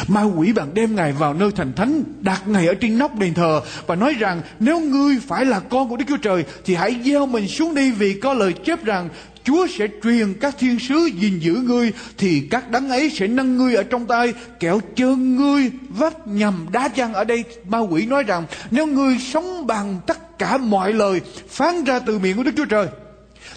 [0.08, 3.34] Ma quỷ bạn đem Ngài vào nơi thành thánh, Đặt Ngài ở trên nóc đền
[3.34, 7.00] thờ Và nói rằng, nếu ngươi phải là con của Đức Chúa Trời, Thì hãy
[7.04, 9.08] gieo mình xuống đi Vì có lời chép rằng,
[9.44, 13.56] Chúa sẽ truyền các thiên sứ gìn giữ ngươi, Thì các đấng ấy sẽ nâng
[13.56, 17.44] ngươi ở trong tay Kẹo chân ngươi vấp nhầm đá chăng Ở đây.
[17.68, 22.18] Ma quỷ nói rằng, Nếu ngươi sống bằng tất cả mọi lời Phán ra từ
[22.18, 22.86] miệng của Đức Chúa Trời,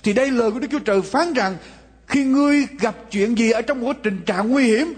[0.04, 1.58] Thì đây lời của Đức Chúa Trời phán rằng,
[2.08, 4.94] Khi ngươi gặp chuyện gì ở trong một tình trạng nguy hiểm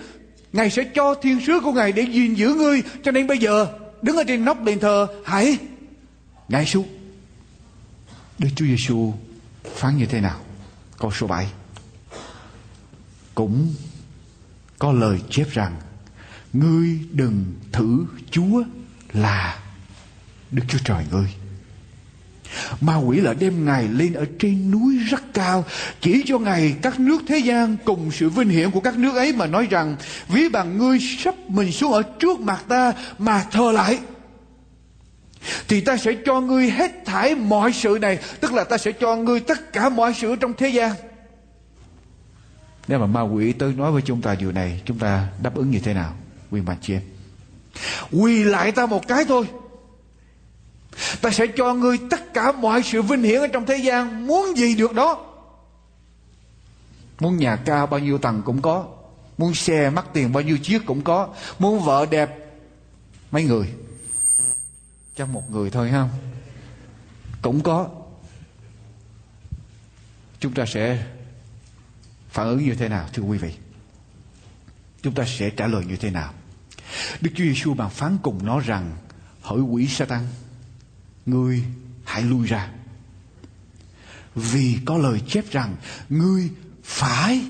[0.53, 2.83] Ngài sẽ cho thiên sứ của Ngài để gìn giữ ngươi.
[3.03, 3.67] Cho nên bây giờ,
[4.01, 5.57] đứng ở trên nóc đền thờ, Hãy
[6.49, 6.87] ngài xuống.
[8.39, 9.13] Đức Chúa Giêsu
[9.75, 10.39] phán như thế nào?
[10.97, 11.47] Câu số 7
[13.35, 13.73] Cũng
[14.79, 15.75] có lời chép rằng,
[16.53, 18.63] Ngươi đừng thử Chúa
[19.13, 19.59] là
[20.51, 21.33] Đức Chúa Trời ngươi.
[22.81, 25.65] Ma quỷ là đem Ngài lên ở trên núi rất cao,
[26.01, 29.33] Chỉ cho Ngài các nước thế gian Cùng sự vinh hiển của các nước ấy
[29.33, 29.95] Mà nói rằng,
[30.27, 33.99] Ví bằng ngươi sắp mình xuống ở trước mặt ta Mà thờ lại,
[35.67, 39.15] thì ta sẽ cho ngươi hết thải mọi sự này, tức là ta sẽ cho
[39.15, 40.91] ngươi tất cả mọi sự trong thế gian.
[42.87, 45.71] Nếu mà ma quỷ tới nói với chúng ta điều này, chúng ta đáp ứng
[45.71, 46.13] như thế nào,
[46.51, 47.01] quý bà chị em?
[48.11, 49.45] Quỳ lại ta một cái thôi
[51.21, 54.27] ta sẽ cho ngươi tất cả mọi sự vinh hiển ở trong thế gian.
[54.27, 55.25] Muốn gì được đó?
[57.19, 58.87] Muốn nhà cao bao nhiêu tầng cũng có.
[59.37, 61.29] Muốn xe mắc tiền bao nhiêu chiếc cũng có.
[61.59, 62.35] Muốn vợ đẹp
[63.31, 63.73] mấy người?
[65.15, 66.09] Cho một người thôi không
[67.41, 67.89] cũng có.
[70.39, 71.05] Chúng ta sẽ
[72.29, 73.53] phản ứng như thế nào, thưa quý vị?
[75.01, 76.33] Chúng ta sẽ trả lời như thế nào?
[77.21, 78.97] Đức chúa giêsu bàn phán cùng nó rằng,
[79.41, 80.27] hỡi quỷ sa tăng
[81.29, 81.63] ngươi
[82.03, 82.69] hãy lui ra.
[84.35, 85.75] Vì có lời chép rằng,
[86.09, 86.49] ngươi
[86.83, 87.41] phải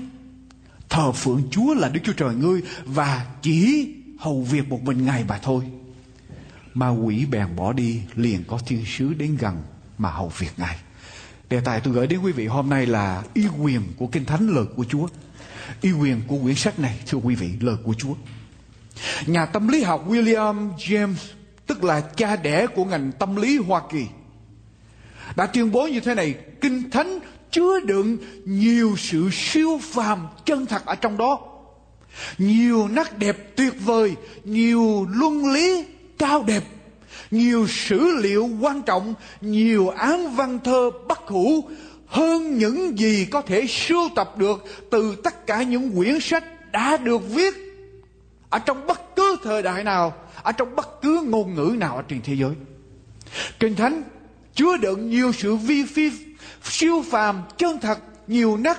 [0.88, 3.88] thờ phượng chúa là đức chúa trời ngươi và chỉ
[4.18, 5.64] hầu việc một mình ngài mà thôi.
[6.74, 9.62] Ma quỷ bèn bỏ đi, liền có thiên sứ đến gần
[9.98, 10.76] mà hầu việc ngài.
[11.50, 14.48] Đề tài tôi gửi đến quý vị hôm nay là y quyền của kinh thánh
[14.48, 15.08] lời của chúa.
[15.80, 18.14] Y quyền của quyển sách này, thưa quý vị, lời của chúa.
[19.26, 21.14] Nhà tâm lý học william james
[21.70, 24.06] tức là cha đẻ của ngành tâm lý hoa kỳ.
[25.36, 27.18] Đã tuyên bố như thế này, kinh thánh
[27.50, 31.38] chứa đựng nhiều sự siêu phàm chân thật ở trong đó.
[32.38, 35.84] Nhiều nét đẹp tuyệt vời, nhiều luân lý
[36.18, 36.62] cao đẹp,
[37.30, 41.68] nhiều sử liệu quan trọng, nhiều án văn thơ bất hủ
[42.06, 46.96] hơn những gì có thể sưu tập được từ tất cả những quyển sách đã
[46.96, 47.54] được viết.
[48.50, 52.02] Ở trong bất cứ thời đại nào ở trong bất cứ ngôn ngữ nào ở
[52.02, 52.54] trên thế giới.
[53.60, 54.02] Kinh thánh
[54.54, 56.10] chứa đựng nhiều sự vi phi,
[56.62, 58.76] siêu phàm, chân thật, nhiều nét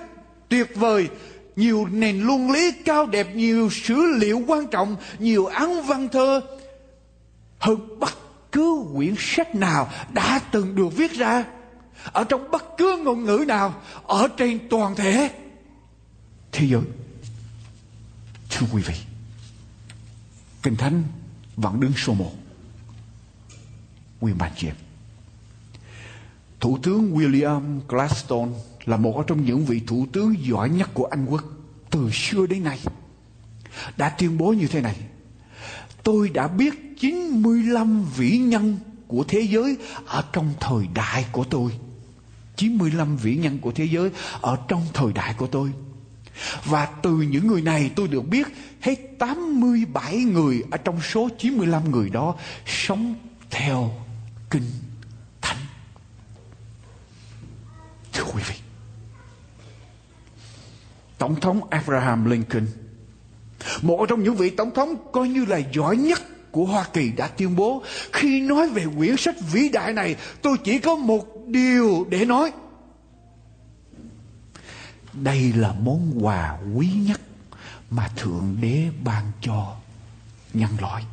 [0.49, 1.09] tuyệt vời,
[1.55, 6.41] nhiều nền luân lý cao đẹp, nhiều sử liệu quan trọng, nhiều án văn thơ.
[7.59, 8.13] Hơn bất
[8.51, 11.45] cứ quyển sách nào đã từng được viết ra
[12.11, 15.29] ở trong bất cứ ngôn ngữ nào ở trên toàn thể
[16.51, 16.81] thế giới.
[18.49, 18.93] Thưa quý vị,
[20.63, 21.03] Kinh Thánh
[21.55, 22.31] vẫn đứng số một.
[24.21, 24.73] Nguyên bản chuyện.
[26.59, 28.51] Thủ tướng William Gladstone
[28.85, 31.43] là một trong những vị thủ tướng giỏi nhất của Anh quốc
[31.89, 32.79] từ xưa đến nay.
[33.97, 34.95] Đã tuyên bố như thế này.
[36.03, 41.71] Tôi đã biết 95 vĩ nhân của thế giới ở trong thời đại của tôi.
[42.55, 44.11] 95 vĩ nhân của thế giới
[44.41, 45.71] ở trong thời đại của tôi.
[46.65, 48.47] Và từ những người này tôi được biết
[48.81, 53.15] hết 87 người ở trong số 95 người đó sống
[53.49, 53.91] theo
[54.49, 54.63] kinh
[55.41, 55.57] thánh.
[58.13, 58.55] Thưa quý vị,
[61.17, 62.67] Tổng thống Abraham Lincoln,
[63.81, 67.27] một trong những vị tổng thống coi như là giỏi nhất của Hoa Kỳ đã
[67.27, 72.05] tuyên bố khi nói về quyển sách vĩ đại này tôi chỉ có một điều
[72.09, 72.51] để nói
[75.13, 77.21] đây là món quà quý nhất
[77.89, 79.75] mà Thượng Đế ban cho
[80.53, 81.03] nhân loại.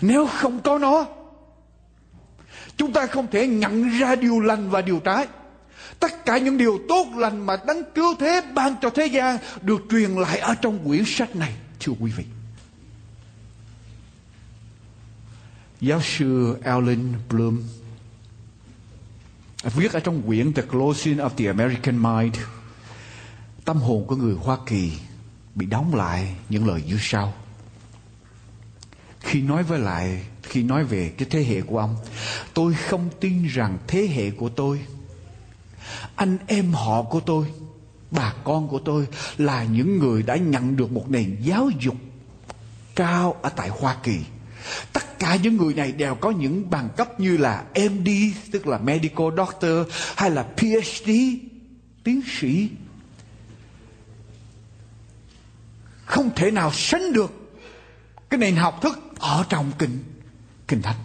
[0.00, 1.06] Nếu không có nó,
[2.76, 5.26] chúng ta không thể nhận ra điều lành và điều trái.
[6.00, 9.82] Tất cả những điều tốt lành mà đấng cứu thế ban cho thế gian được
[9.90, 12.24] truyền lại ở trong quyển sách này, thưa quý vị.
[15.80, 17.62] Giáo sư Alan Bloom
[19.74, 22.36] viết ở trong quyển The Closing of the American Mind
[23.64, 24.92] tâm hồn của người Hoa Kỳ
[25.54, 27.34] bị đóng lại những lời như sau.
[29.20, 31.96] Khi nói với lại, khi nói về cái thế hệ của ông,
[32.54, 34.80] tôi không tin rằng thế hệ của tôi,
[36.14, 37.46] anh em họ của tôi,
[38.10, 39.06] bà con của tôi
[39.38, 41.96] là những người đã nhận được một nền giáo dục
[42.94, 44.18] cao ở tại Hoa Kỳ.
[44.92, 48.08] Tất cả những người này đều có những bằng cấp như là MD,
[48.52, 51.10] tức là Medical Doctor, hay là PhD,
[52.04, 52.68] tiến sĩ
[56.12, 57.32] không thể nào sánh được
[58.30, 59.98] cái nền học thức ở trong kinh
[60.68, 60.96] kinh thánh.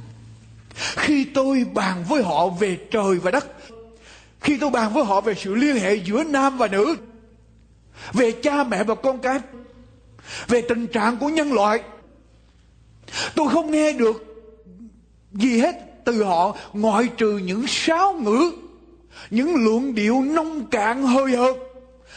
[0.76, 3.48] Khi tôi bàn với họ về trời và đất,
[4.42, 6.96] khi tôi bàn với họ về sự liên hệ giữa nam và nữ,
[8.14, 9.40] về cha mẹ và con cái,
[10.48, 11.80] về tình trạng của nhân loại,
[13.36, 14.46] tôi không nghe được
[15.34, 18.52] gì hết từ họ, ngoại trừ những sáo ngữ,
[19.30, 21.56] những luận điệu nông cạn, hơi hợt,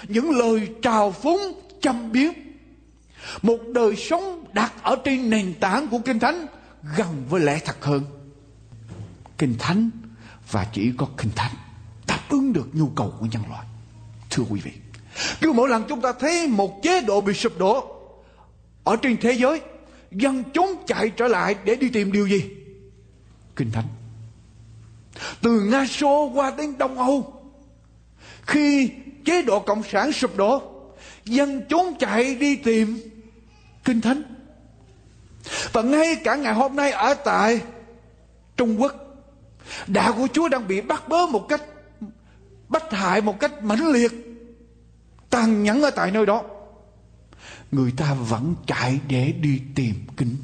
[0.08, 2.32] những lời trào phúng, châm biếm
[3.42, 6.46] một đời sống đặt ở trên nền tảng của Kinh Thánh
[6.96, 8.02] gần với lẽ thật hơn.
[9.38, 9.90] Kinh Thánh
[10.50, 11.52] và chỉ có Kinh Thánh
[12.06, 13.66] đáp ứng được nhu cầu của nhân loại.
[14.30, 14.72] Thưa quý vị,
[15.40, 17.96] cứ mỗi lần chúng ta thấy một chế độ bị sụp đổ
[18.84, 19.60] ở trên thế giới,
[20.12, 22.44] dân chúng chạy trở lại để đi tìm điều gì?
[23.56, 23.86] Kinh Thánh.
[25.42, 27.42] Từ Nga Xô qua đến Đông Âu,
[28.46, 28.90] khi
[29.24, 30.69] chế độ Cộng sản sụp đổ,
[31.24, 32.98] dân chúng chạy đi tìm
[33.84, 34.22] Kinh Thánh.
[35.72, 37.60] Và ngay cả ngày hôm nay ở tại
[38.56, 38.94] Trung Quốc,
[39.86, 41.62] đạo của Chúa đang bị bắt bớ một cách
[42.68, 44.12] bắt hại một cách mãnh liệt,
[45.30, 46.42] tàn nhẫn ở tại nơi đó.
[47.72, 50.36] Người ta vẫn chạy để đi tìm kinh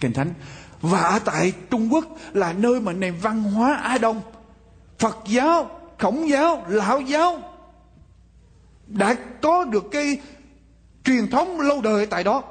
[0.00, 0.34] kinh thánh.
[0.80, 4.20] Và ở tại Trung Quốc là nơi mà nền văn hóa Á Đông,
[4.98, 7.47] Phật giáo, Khổng giáo, Lão giáo
[8.88, 10.20] đã có được cái
[11.04, 12.42] truyền thống lâu đời tại đó.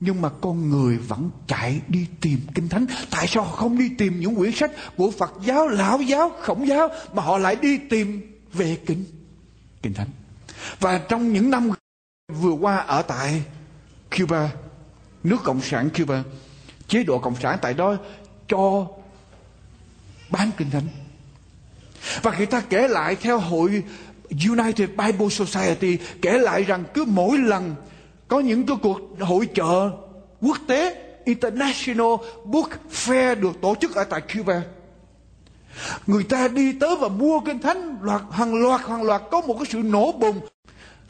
[0.00, 2.86] Nhưng mà con người vẫn chạy đi tìm kinh thánh.
[3.10, 6.68] Tại sao họ không đi tìm những quyển sách của phật giáo, lão giáo, khổng
[6.68, 9.04] giáo, mà họ lại đi tìm về kinh
[9.82, 10.08] kinh thánh?
[10.80, 11.70] Và trong những năm
[12.28, 13.42] vừa qua ở tại
[14.18, 14.50] cuba,
[15.24, 16.22] nước cộng sản cuba,
[16.88, 17.96] chế độ cộng sản tại đó
[18.48, 18.86] cho
[20.30, 20.88] bán kinh thánh.
[22.22, 23.82] Và người ta kể lại theo hội
[24.50, 27.74] United Bible Society kể lại rằng cứ mỗi lần
[28.28, 29.90] có những cái cuộc hội trợ
[30.40, 32.14] quốc tế International
[32.44, 34.62] Book Fair được tổ chức ở tại Cuba.
[36.06, 39.54] Người ta đi tới và mua kinh thánh loạt hàng loạt hàng loạt có một
[39.58, 40.40] cái sự nổ bùng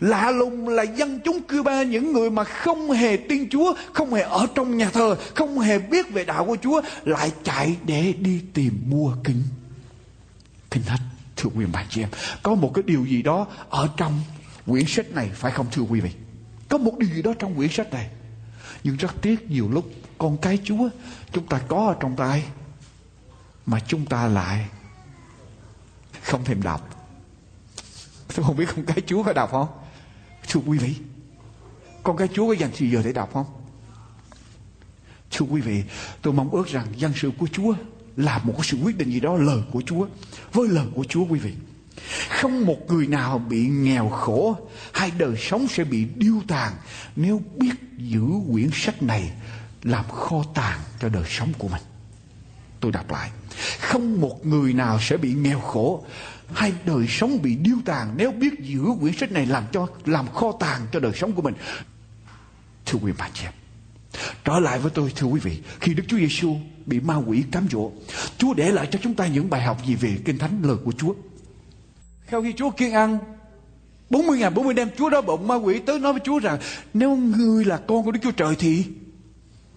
[0.01, 4.23] lạ lùng là dân chúng Cuba những người mà không hề tin Chúa, không hề
[4.23, 8.41] ở trong nhà thờ, không hề biết về đạo của Chúa lại chạy để đi
[8.55, 9.43] tìm mua kinh
[10.71, 11.12] kinh thánh.
[11.43, 12.09] Thưa quý bà chị em,
[12.43, 14.21] có một cái điều gì đó ở trong
[14.67, 16.11] quyển sách này phải không thưa quý vị?
[16.69, 18.11] Có một điều gì đó trong quyển sách này.
[18.85, 20.89] Nhưng rất tiếc nhiều lúc con cái Chúa
[21.33, 22.45] chúng ta có ở trong tay
[23.67, 24.69] mà chúng ta lại
[26.23, 27.09] không thèm đọc.
[28.35, 29.69] Tôi không biết con cái Chúa có đọc không?
[30.49, 30.97] Thưa quý vị,
[32.03, 33.47] con cái Chúa có dành thời giờ để đọc không?
[35.31, 35.85] Thưa quý vị,
[36.23, 37.75] tôi mong ước rằng dân sự của Chúa
[38.17, 40.07] là một sự quyết định gì đó, lời của Chúa
[40.53, 41.53] với lời của Chúa, quý vị.
[42.29, 44.57] Không một người nào bị nghèo khổ
[44.93, 46.73] hay đời sống sẽ bị điêu tàn
[47.17, 49.33] nếu biết giữ quyển sách này
[49.83, 51.83] làm kho tàng cho đời sống của mình
[52.81, 53.31] tôi đọc lại,
[53.81, 56.05] không một người nào sẽ bị nghèo khổ
[56.55, 60.29] hay đời sống bị điêu tàn nếu biết giữ quyển sách này làm cho, làm
[60.29, 61.55] kho tàng cho đời sống của mình
[62.87, 63.53] thưa quý bà chị em
[64.45, 65.59] trở lại với tôi, thưa quý vị.
[65.81, 66.57] Khi Đức Chúa Giêsu
[66.87, 67.91] bị ma quỷ cám dỗ,
[68.39, 70.93] Chúa để lại cho chúng ta những bài học gì về kinh thánh, lời của
[70.93, 71.15] Chúa?
[72.31, 73.19] Sau khi Chúa kiên ăn
[74.11, 76.59] 40 ngày 40 đêm, Chúa đói bụng, ma quỷ tới nói với Chúa rằng,
[76.95, 78.85] nếu ngươi là con của Đức Chúa Trời thì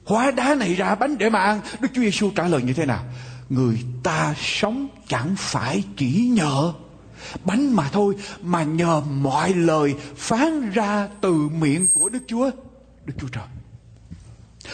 [0.06, 1.62] hóa đá này ra bánh để mà ăn.
[1.80, 3.04] Đức Chúa Giêsu trả lời như thế nào?
[3.50, 6.74] Người ta sống chẳng phải chỉ nhờ
[7.46, 12.50] bánh mà thôi, mà nhờ mọi lời phán ra từ miệng của Đức Chúa.
[13.06, 13.44] Đức Chúa Trời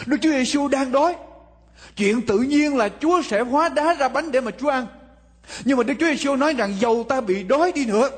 [0.05, 1.15] Đức Chúa Giêsu đang đói
[1.95, 4.87] chuyện tự nhiên là Chúa sẽ hóa đá ra bánh để mà Chúa ăn
[5.65, 8.09] nhưng mà Đức Chúa Giêsu nói rằng dầu ta bị đói đi nữa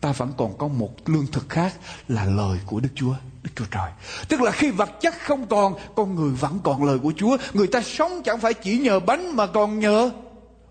[0.00, 1.74] ta vẫn còn có một lương thực khác
[2.08, 3.90] là lời của Đức Chúa, Đức Chúa Trời.
[4.28, 7.36] Tức là khi vật chất không còn, con người vẫn còn lời của Chúa.
[7.52, 10.10] Người ta sống chẳng phải chỉ nhờ bánh mà còn nhờ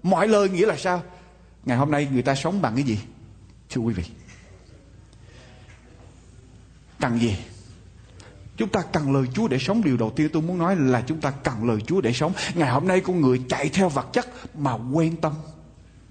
[0.04, 1.04] mọi lời nghĩa là sao?
[1.66, 3.00] Ngày hôm nay người ta sống bằng cái gì?
[3.70, 4.04] Thưa quý vị.
[7.00, 7.36] Cần gì?
[8.58, 9.82] Chúng ta cần lời Chúa để sống.
[9.84, 12.34] Điều đầu tiên tôi muốn nói là chúng ta cần lời Chúa để sống.
[12.56, 14.28] Ngày hôm nay con người chạy theo vật chất
[14.58, 15.34] Mà quên tâm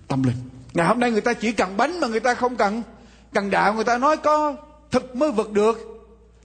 [0.09, 0.37] Tâm linh.
[0.75, 2.83] Ngày hôm nay người ta chỉ cần bánh mà người ta không cần.
[3.33, 4.57] Cần đạo người ta nói có
[4.91, 5.79] thực mới vượt được.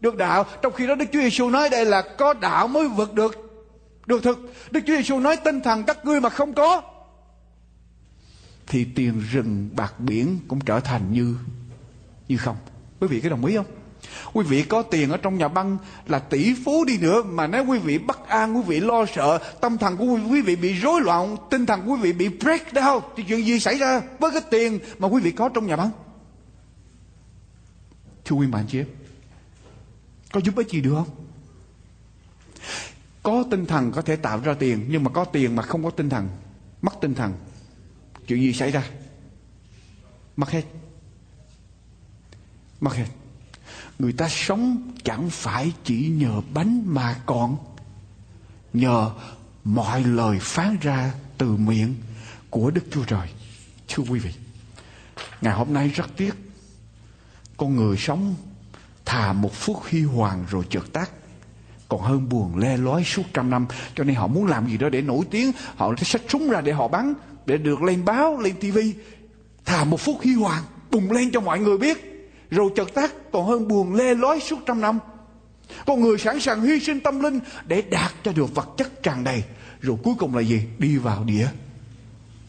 [0.02, 0.46] Được đạo.
[0.62, 3.52] Trong khi đó Đức Chúa Giêsu nói đây là có đạo mới vượt được.
[4.06, 4.54] Được thực.
[4.72, 6.82] Đức Chúa Giêsu nói tinh thần các ngươi mà không có,
[8.68, 11.36] Thì tiền rừng bạc biển cũng trở thành như
[12.28, 12.56] Như không.
[13.00, 13.66] Quý vị có đồng ý không?
[14.34, 15.78] Quý vị có tiền ở trong nhà băng
[16.08, 19.40] là tỷ phú đi nữa mà nếu quý vị bất an, quý vị lo sợ,
[19.62, 22.74] tâm thần của quý vị bị rối loạn, tinh thần của quý vị bị break
[22.74, 24.02] down thì chuyện gì xảy ra?
[24.20, 25.92] Với cái tiền mà quý vị có trong nhà băng?
[28.26, 28.88] Thưa quý bạn chị em
[30.32, 31.10] Có giúp ích gì được không?
[33.24, 35.90] Có tinh thần có thể tạo ra tiền Nhưng mà có tiền mà không có
[35.90, 36.30] tinh thần
[36.82, 37.34] Mất tinh thần
[38.28, 38.84] Chuyện gì xảy ra?
[40.36, 40.64] Mất hết.
[42.80, 43.06] Mất hết.
[44.02, 47.58] Người ta sống chẳng phải chỉ nhờ bánh mà còn.
[48.74, 49.12] Nhờ
[49.64, 51.96] mọi lời phán ra từ miệng
[52.50, 53.28] của Đức Chúa Trời.
[53.88, 54.32] Thưa quý vị,
[55.42, 56.34] Ngày hôm nay rất tiếc.
[57.58, 58.36] Con người sống
[59.06, 61.12] thà một phút huy hoàng rồi chợt tắt.
[61.90, 63.66] Còn hơn buồn le lói suốt trăm năm.
[63.96, 65.52] Cho nên họ muốn làm gì đó để nổi tiếng.
[65.76, 67.14] Họ sẽ xách súng ra để họ bắn,
[67.46, 68.94] để được lên báo, lên tivi
[69.66, 72.11] thà một phút huy hoàng, bùng lên cho mọi người biết
[72.52, 75.00] rồi chợt tác còn hơn buồn lê lói suốt trăm năm.
[75.86, 79.24] Con người sẵn sàng hy sinh tâm linh để đạt cho được vật chất tràn
[79.24, 79.44] đầy.
[79.82, 80.62] Rồi cuối cùng là gì?
[80.78, 81.48] Đi vào địa.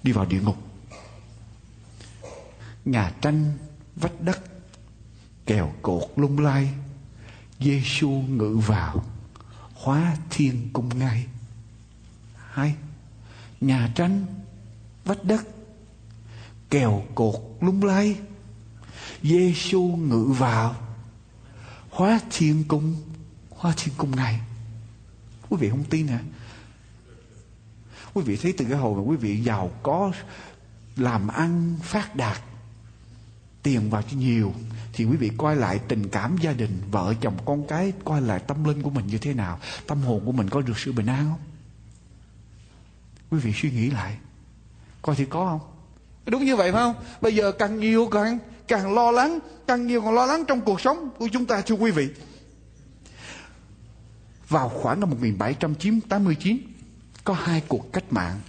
[0.03, 0.57] Đi vào địa ngục.
[2.85, 3.53] Nhà tranh,
[3.97, 4.39] vách đất,
[5.47, 6.69] kèo cột lung lay
[7.61, 9.05] Giêsu ngự vào,
[9.75, 11.27] hóa thiên cung ngay.
[12.37, 12.75] Hai,
[13.61, 14.27] nhà tranh,
[15.05, 15.41] vách đất,
[16.71, 18.17] kèo cột lung lay
[19.23, 20.77] Giêsu ngự vào.
[21.91, 22.97] Hóa thiên cung
[23.51, 24.41] hóa thiên cung này,
[25.49, 26.21] quý vị không tin hả?
[28.15, 30.13] Quý vị thấy từ cái hồi mà quý vị giàu có
[30.97, 32.41] làm ăn phát đạt
[33.63, 34.55] tiền vào cho nhiều
[34.93, 38.41] thì quý vị coi lại tình cảm gia đình vợ chồng con cái coi lại
[38.47, 41.07] tâm linh của mình như thế nào tâm hồn của mình có được sự bình
[41.07, 41.41] an không?
[43.31, 44.17] Quý vị suy nghĩ lại
[45.03, 45.61] coi thì có không?
[46.27, 46.95] Đúng như vậy phải không?
[47.21, 48.39] Bây giờ càng nhiều càng
[48.73, 51.75] càng lo lắng, càng nhiều còn lo lắng trong cuộc sống của chúng ta, thưa
[51.75, 52.09] quý vị.
[54.49, 56.59] Vào khoảng năm 1789
[57.25, 58.41] có hai cuộc cách mạng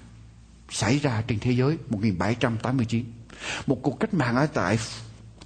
[0.69, 3.05] xảy ra trên thế giới 1789
[3.67, 4.79] một cuộc cách mạng ở tại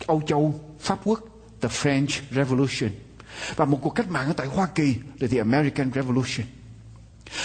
[0.05, 1.19] Âu Châu, Pháp Quốc,
[1.61, 2.89] The French Revolution.
[3.55, 6.45] Và một cuộc cách mạng ở tại Hoa Kỳ, là The American Revolution.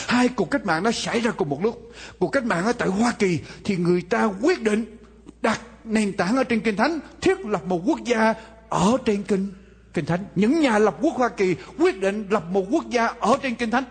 [0.06, 1.92] Hai cuộc cách mạng nó xảy ra cùng một lúc.
[2.18, 4.96] Cuộc cách mạng ở tại Hoa Kỳ thì người ta quyết định
[5.42, 8.34] đặt nền tảng ở trên kinh thánh thiết lập một quốc gia
[8.68, 9.52] ở trên kinh
[9.94, 10.24] kinh thánh.
[10.34, 13.70] Những nhà lập quốc Hoa Kỳ quyết định lập một quốc gia ở trên kinh
[13.70, 13.84] thánh.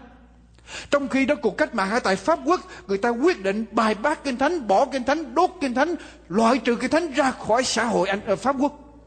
[0.92, 3.96] Trong khi đó cuộc cách mạng ở tại Pháp Quốc Người ta quyết định bài
[3.96, 5.96] bác kinh thánh Bỏ kinh thánh, đốt kinh thánh
[6.30, 9.02] Loại trừ kinh thánh ra khỏi xã hội Anh ở Pháp Quốc.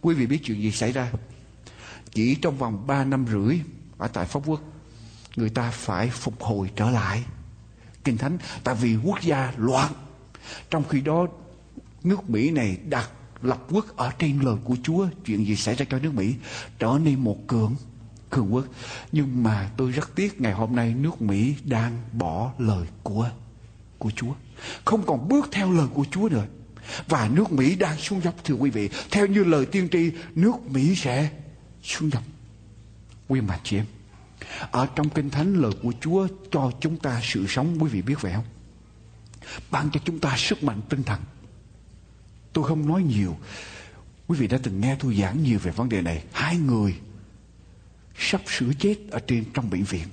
[0.00, 1.08] Quý vị biết chuyện gì xảy ra?
[2.10, 3.60] Chỉ trong vòng 3 năm rưỡi
[3.98, 4.60] Ở tại Pháp Quốc
[5.36, 7.24] Người ta phải phục hồi trở lại
[8.04, 9.92] Kinh Thánh Tại vì quốc gia loạn.
[10.70, 11.26] Trong khi đó
[12.06, 13.10] nước Mỹ này đặt
[13.42, 16.34] lập quốc ở trên lời của Chúa Chuyện gì xảy ra cho nước Mỹ
[16.78, 17.76] Trở nên một cường
[18.30, 18.64] cường quốc
[19.12, 23.30] Nhưng mà tôi rất tiếc ngày hôm nay nước Mỹ đang bỏ lời của
[23.98, 24.32] của Chúa
[24.84, 26.46] Không còn bước theo lời của Chúa nữa
[27.08, 28.90] và nước Mỹ đang xuống dốc thưa quý vị.
[29.10, 31.30] Theo như lời tiên tri, nước Mỹ sẽ
[31.82, 32.22] xuống dốc.
[33.28, 33.86] Quý mà chị em,
[34.70, 38.20] ở trong Kinh Thánh lời của Chúa cho chúng ta sự sống quý vị biết
[38.20, 38.44] vậy không?
[39.70, 41.20] Ban cho chúng ta sức mạnh tinh thần.
[42.56, 43.36] Tôi không nói nhiều.
[44.26, 46.22] Quý vị đã từng nghe tôi giảng nhiều về vấn đề này.
[46.32, 46.94] Hai người
[48.18, 50.06] sắp sửa chết ở trên trong bệnh viện.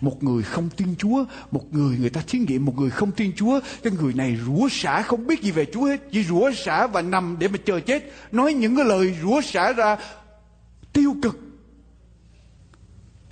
[0.00, 3.32] Một người không tin Chúa, một người người ta thí nghiệm, một người không tin
[3.36, 3.60] Chúa.
[3.82, 6.00] Cái người này rủa xả không biết gì về Chúa hết.
[6.12, 8.12] Chỉ rủa xả và nằm để mà chờ chết.
[8.32, 9.96] Nói những cái lời rủa xả ra
[10.92, 11.40] tiêu cực.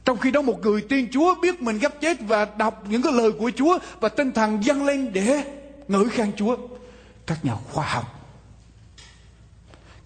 [0.05, 3.12] Trong khi đó một người tin Chúa biết mình gấp chết và đọc những cái
[3.12, 5.45] lời của Chúa và tinh thần dâng lên để
[5.89, 6.57] ngợi khen Chúa.
[7.27, 8.20] Các nhà khoa học.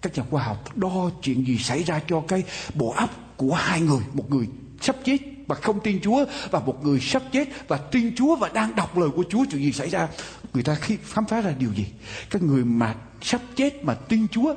[0.01, 2.43] Các nhà khoa học đo chuyện gì xảy ra cho cái
[2.73, 4.47] bộ óc của hai người, một người
[4.81, 5.17] sắp chết
[5.47, 8.97] và không tin Chúa, và một người sắp chết và tin Chúa và đang đọc
[8.97, 10.07] lời của Chúa chuyện gì xảy ra.
[10.53, 11.85] Người ta khi khám phá ra điều gì?
[12.29, 14.55] Các người mà sắp chết mà tin Chúa,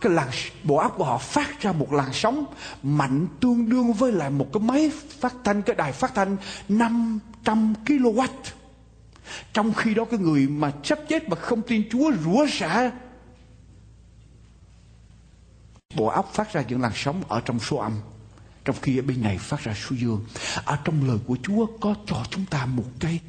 [0.00, 0.28] cái làn
[0.62, 2.44] bộ óc của họ phát ra một làn sóng
[2.82, 4.90] mạnh tương đương với lại một cái máy
[5.20, 6.36] phát thanh, cái đài phát thanh
[6.68, 8.28] 500 kW
[9.52, 12.90] trong khi đó cái người mà sắp chết mà không tin Chúa rủa xả
[15.94, 17.92] bộ óc phát ra những làn sóng ở trong số âm
[18.64, 20.24] trong khi ở bên này phát ra số dương.
[20.64, 23.20] Ở trong lời của Chúa có cho chúng ta một cái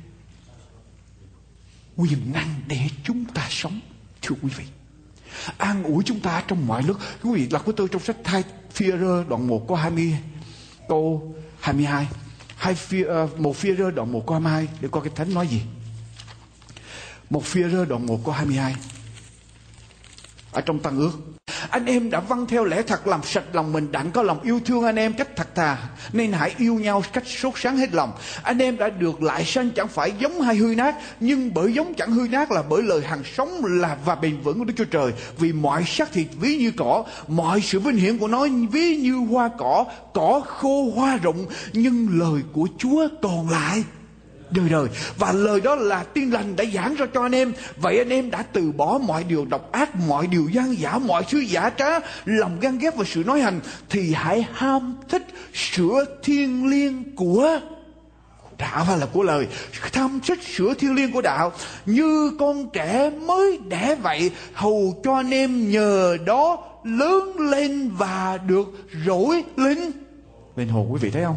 [1.96, 3.80] quyền năng để chúng ta sống
[4.22, 4.66] thưa quý vị.
[5.58, 6.98] An ủi chúng ta trong mọi lúc.
[7.24, 10.18] Quý vị đọc với tôi trong sách thai phi rơ đoạn 1 có 20
[10.88, 12.08] câu 22
[12.56, 12.76] hai.
[12.76, 15.62] Phi, uh, một phi rơ đoạn 1 câu 22 để coi cái thánh nói gì
[17.30, 18.76] một phía rơ đoạn 1 có 22
[20.52, 21.12] ở trong tăng ước,
[21.70, 24.60] anh em đã vâng theo lẽ thật làm sạch lòng mình, đặng có lòng yêu
[24.66, 25.78] thương anh em cách thật thà,
[26.14, 28.12] nên hãy yêu nhau cách sốt sáng hết lòng.
[28.44, 31.94] Anh em đã được lại sanh chẳng phải giống hay hư nát, nhưng bởi giống
[31.94, 34.86] chẳng hư nát là bởi lời hàng sống là và bền vững của Đức Chúa
[34.86, 35.12] Trời.
[35.38, 39.16] Vì mọi xác thịt ví như cỏ, mọi sự vinh hiển của nó ví như
[39.16, 43.84] hoa cỏ cỏ khô hoa rụng, nhưng lời của Chúa còn lại
[44.54, 44.88] đời đời.
[45.18, 47.54] Và lời đó là tiên lành đã giảng ra cho anh em.
[47.78, 51.24] Vậy anh em đã từ bỏ mọi điều độc ác, mọi điều gian giả mọi
[51.30, 56.06] thứ giả trá, lòng gan ghét và sự nói hành, thì hãy ham thích sữa
[56.24, 57.60] thiên liêng của
[58.58, 59.48] đạo hay là của lời.
[59.94, 61.52] Tham thích sửa thiên liêng của đạo.
[61.86, 68.40] Như con trẻ mới đẻ vậy, hầu cho anh em nhờ đó lớn lên và
[68.48, 68.68] được
[69.06, 69.92] rỗi linh
[70.56, 71.36] linh hồn quý vị thấy không?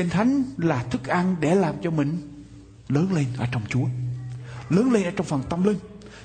[0.00, 2.18] Kinh Thánh là thức ăn để làm cho mình
[2.88, 3.84] lớn lên ở trong Chúa.
[4.70, 5.78] Lớn lên ở trong phần tâm linh.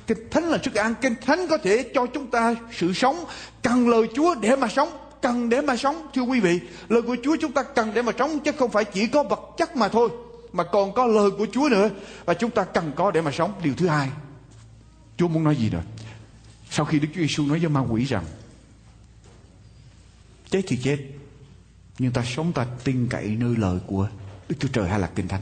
[0.07, 0.93] Kinh Thánh là thức ăn.
[1.01, 3.26] Kinh Thánh có thể cho chúng ta sự sống.
[3.63, 4.89] Cần lời Chúa để mà sống.
[5.21, 6.07] Cần để mà sống.
[6.13, 6.59] Thưa quý vị,
[6.89, 8.39] lời của Chúa chúng ta cần để mà sống.
[8.39, 10.09] Chứ không phải chỉ có vật chất mà thôi.
[10.53, 11.89] Mà còn có lời của Chúa nữa.
[12.26, 13.53] Và chúng ta cần có để mà sống.
[13.63, 14.09] Điều thứ hai.
[15.17, 15.84] Chúa muốn nói gì nữa?
[16.69, 18.26] Sau khi Đức Chúa Giêsu nói với ma quỷ rằng
[20.49, 20.97] chết thì chết
[21.99, 24.09] nhưng ta sống ta tin cậy nơi lời của
[24.49, 25.41] Đức Chúa Trời hay là Kinh Thánh.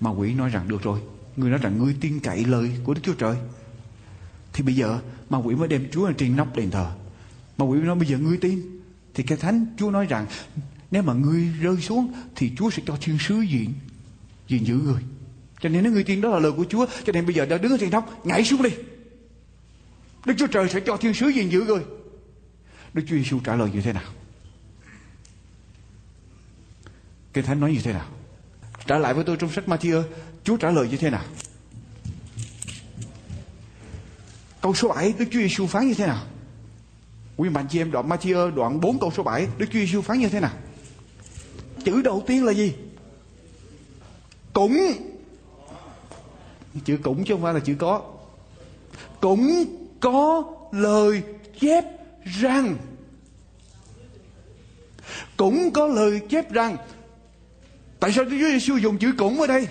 [0.00, 1.00] Mà quỷ nói rằng, được rồi,
[1.36, 3.36] người nói rằng ngươi tin cậy lời của Đức Chúa Trời.
[4.52, 5.00] Thì bây giờ
[5.30, 6.90] ma quỷ mới đem Chúa lên trên nóc đền thờ.
[7.58, 8.80] Mà quỷ nói, bây giờ ngươi tin.
[9.14, 10.26] Thì cái thánh Chúa nói rằng,
[10.90, 13.72] nếu mà ngươi rơi xuống, thì Chúa sẽ cho thiên sứ diện
[14.48, 15.02] gìn giữ người
[15.60, 17.58] cho nên nếu ngươi tin đó là lời của Chúa, cho nên bây giờ đã
[17.58, 18.70] đứng ở trên nóc, nhảy xuống đi.
[20.26, 21.82] Đức Chúa Trời sẽ cho thiên sứ gìn giữ người
[22.94, 24.02] Đức Chúa Giêsu trả lời như thế nào?
[27.38, 28.06] Kinh Thánh nói như thế nào?
[28.86, 30.02] Trả lại với tôi trong sách Matthew,
[30.44, 31.24] Chúa trả lời như thế nào?
[34.60, 36.22] Câu số 7, Đức Chúa Giêsu phán như thế nào?
[37.36, 40.18] Quý bạn chị em đoạn Matthew đoạn 4 câu số 7, Đức Chúa Giêsu phán
[40.18, 40.50] như thế nào?
[41.84, 42.74] Chữ đầu tiên là gì?
[44.52, 44.92] Cũng
[46.84, 48.02] Chữ cũng chứ không phải là chữ có
[49.20, 49.64] Cũng
[50.00, 51.22] có lời
[51.60, 51.84] chép
[52.24, 52.76] rằng
[55.36, 56.76] Cũng có lời chép rằng
[58.00, 59.68] Tại sao Đức Chúa Giêsu dùng chữ cũng ở đây?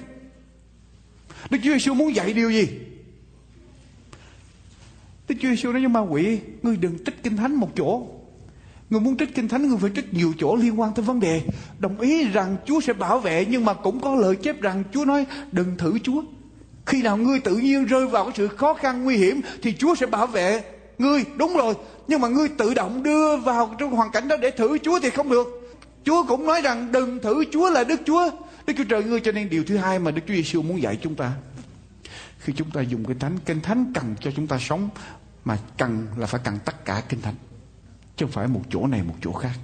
[1.50, 2.68] Đức Chúa Giêsu muốn dạy điều gì?
[5.28, 8.08] Đức Chúa Giêsu nói với ma quỷ, ngươi đừng trích kinh thánh một chỗ.
[8.90, 11.42] Ngươi muốn trích kinh thánh, ngươi phải trích nhiều chỗ liên quan tới vấn đề.
[11.80, 15.06] Đồng ý rằng Chúa sẽ bảo vệ, nhưng mà cũng có lời chép rằng Chúa
[15.06, 16.24] nói đừng thử Chúa.
[16.86, 19.96] Khi nào ngươi tự nhiên rơi vào cái sự khó khăn nguy hiểm thì Chúa
[19.96, 20.62] sẽ bảo vệ
[20.98, 21.24] ngươi.
[21.36, 21.74] Đúng rồi,
[22.08, 25.10] nhưng mà ngươi tự động đưa vào trong hoàn cảnh đó để thử Chúa thì
[25.10, 25.57] không được.
[26.08, 28.32] Chúa cũng nói rằng đừng thử Chúa là Đức Chúa.
[28.68, 31.00] Đức Chúa Trời ngươi cho nên điều thứ hai mà Đức Chúa Giêsu muốn dạy
[31.02, 31.34] chúng ta.
[32.40, 34.90] Khi chúng ta dùng kinh thánh, kinh thánh cần cho chúng ta sống
[35.46, 37.36] mà cần là phải cần tất cả kinh thánh.
[38.16, 39.60] Chứ không phải một chỗ này một chỗ khác.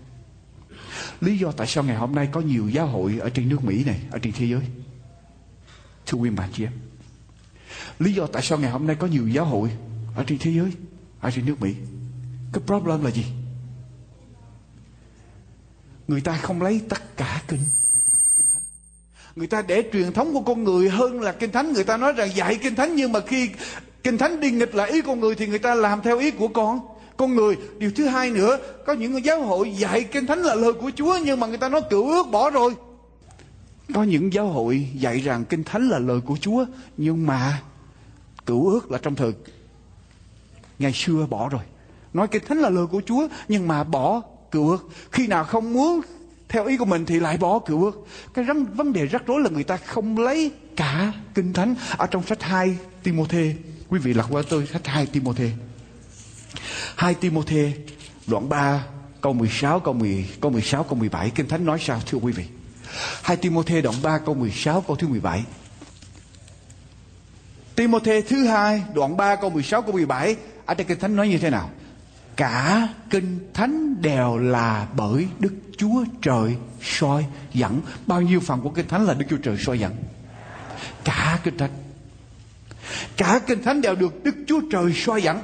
[1.21, 3.83] Lý do tại sao ngày hôm nay có nhiều giáo hội ở trên nước Mỹ
[3.83, 4.61] này, ở trên thế giới.
[6.05, 6.73] Thưa quý bạn chị em.
[7.99, 9.71] Lý do tại sao ngày hôm nay có nhiều giáo hội
[10.15, 10.71] ở trên thế giới,
[11.19, 11.75] ở trên nước Mỹ.
[12.53, 13.25] Cái problem là gì?
[16.07, 17.59] Người ta không lấy tất cả kinh.
[19.35, 21.73] Người ta để truyền thống của con người hơn là kinh thánh.
[21.73, 23.49] Người ta nói rằng dạy kinh thánh nhưng mà khi
[24.03, 26.47] kinh thánh đi nghịch lại ý con người thì người ta làm theo ý của
[26.47, 26.79] con.
[27.17, 30.73] Con người, điều thứ hai nữa, có những giáo hội dạy kinh thánh là lời
[30.73, 32.73] của chúa nhưng mà người ta nói cựu ước bỏ rồi.
[33.93, 36.65] Có những giáo hội dạy rằng kinh thánh là lời của chúa
[36.97, 37.61] nhưng mà
[38.45, 39.33] cựu ước là trong thời
[40.79, 41.61] ngày xưa bỏ rồi.
[42.13, 44.21] Nói kinh thánh là lời của chúa nhưng mà bỏ
[44.53, 44.89] cựu ước.
[45.11, 46.01] Khi nào không muốn
[46.49, 48.07] theo ý của mình thì lại bỏ cựu ước.
[48.33, 51.75] Cái rắn, vấn đề rắc rối là người ta không lấy cả kinh thánh.
[51.97, 53.55] Ở trong sách 2 Timôthê
[53.89, 55.51] quý vị lật qua tôi sách 2 Timôthê.
[56.95, 57.73] 2 Timôthê
[58.27, 58.83] đoạn 3
[59.21, 62.45] câu 16 câu 10 câu 16 câu 17 kinh thánh nói sao thưa quý vị?
[63.21, 65.43] 2 Timôthê đoạn 3 câu 16 câu thứ 17
[67.75, 70.35] Timôthê thứ hai đoạn 3 câu 16 câu 17
[70.65, 71.69] ở trên kinh thánh nói như thế nào?
[72.35, 77.81] Cả kinh thánh đều là bởi Đức Chúa Trời soi dẫn.
[78.07, 79.93] Bao nhiêu phần của kinh thánh là Đức Chúa Trời soi dẫn?
[81.03, 81.71] Cả kinh thánh.
[83.17, 85.39] Cả kinh thánh đều được Đức Chúa Trời soi dẫn.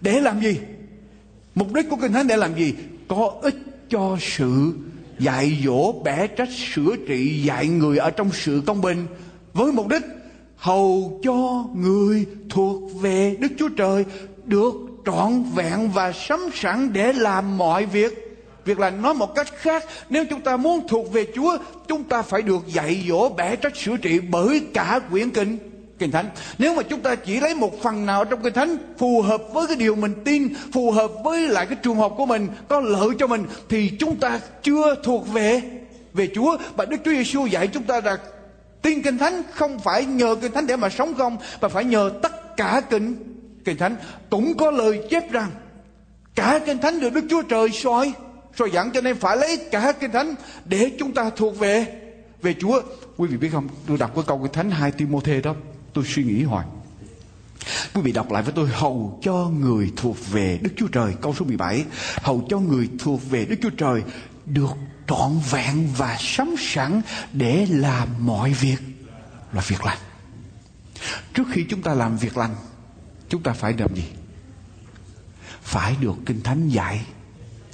[0.00, 0.58] Để làm gì?
[1.54, 2.74] Mục đích của kinh thánh để làm gì?
[3.08, 3.56] Có ích
[3.90, 4.74] cho sự
[5.18, 9.06] dạy dỗ, bẻ trách, sửa trị, dạy người ở trong sự công bình.
[9.52, 10.02] Với mục đích
[10.56, 14.04] hầu cho người thuộc về Đức Chúa Trời
[14.44, 14.72] được
[15.06, 18.26] trọn vẹn và sắm sẵn để làm mọi việc.
[18.64, 22.22] Việc là nói một cách khác, nếu chúng ta muốn thuộc về Chúa, chúng ta
[22.22, 25.58] phải được dạy dỗ bẻ trách sửa trị bởi cả quyển kinh
[25.98, 26.26] Kinh Thánh.
[26.58, 29.66] Nếu mà chúng ta chỉ lấy một phần nào trong Kinh Thánh phù hợp với
[29.66, 33.08] cái điều mình tin, phù hợp với lại cái trường hợp của mình, có lợi
[33.18, 35.62] cho mình thì chúng ta chưa thuộc về
[36.14, 38.18] về Chúa và Đức Chúa Giêsu dạy chúng ta là
[38.82, 42.10] tin Kinh Thánh không phải nhờ Kinh Thánh để mà sống không mà phải nhờ
[42.22, 43.35] tất cả Kinh
[43.66, 43.96] Kinh Thánh
[44.30, 45.50] cũng có lời chép rằng
[46.34, 48.12] cả Kinh Thánh được Đức Chúa Trời soi
[48.58, 51.86] soi dẫn cho nên phải lấy cả Kinh Thánh để chúng ta thuộc về
[52.42, 52.82] về Chúa.
[53.16, 55.54] Quý vị biết không, tôi đọc cái câu Kinh Thánh 2 Timôthê đó,
[55.92, 56.66] tôi suy nghĩ hoài.
[57.94, 61.34] Quý vị đọc lại với tôi hầu cho người thuộc về Đức Chúa Trời câu
[61.34, 61.84] số 17
[62.22, 64.02] hầu cho người thuộc về Đức Chúa Trời
[64.46, 64.70] được
[65.08, 67.00] trọn vẹn và sắm sẵn
[67.32, 68.78] để làm mọi việc
[69.52, 69.98] là việc lành.
[71.34, 72.54] Trước khi chúng ta làm việc lành
[73.28, 74.04] chúng ta phải làm gì?
[75.62, 77.00] Phải được kinh thánh dạy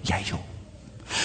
[0.05, 0.39] dạy dỗ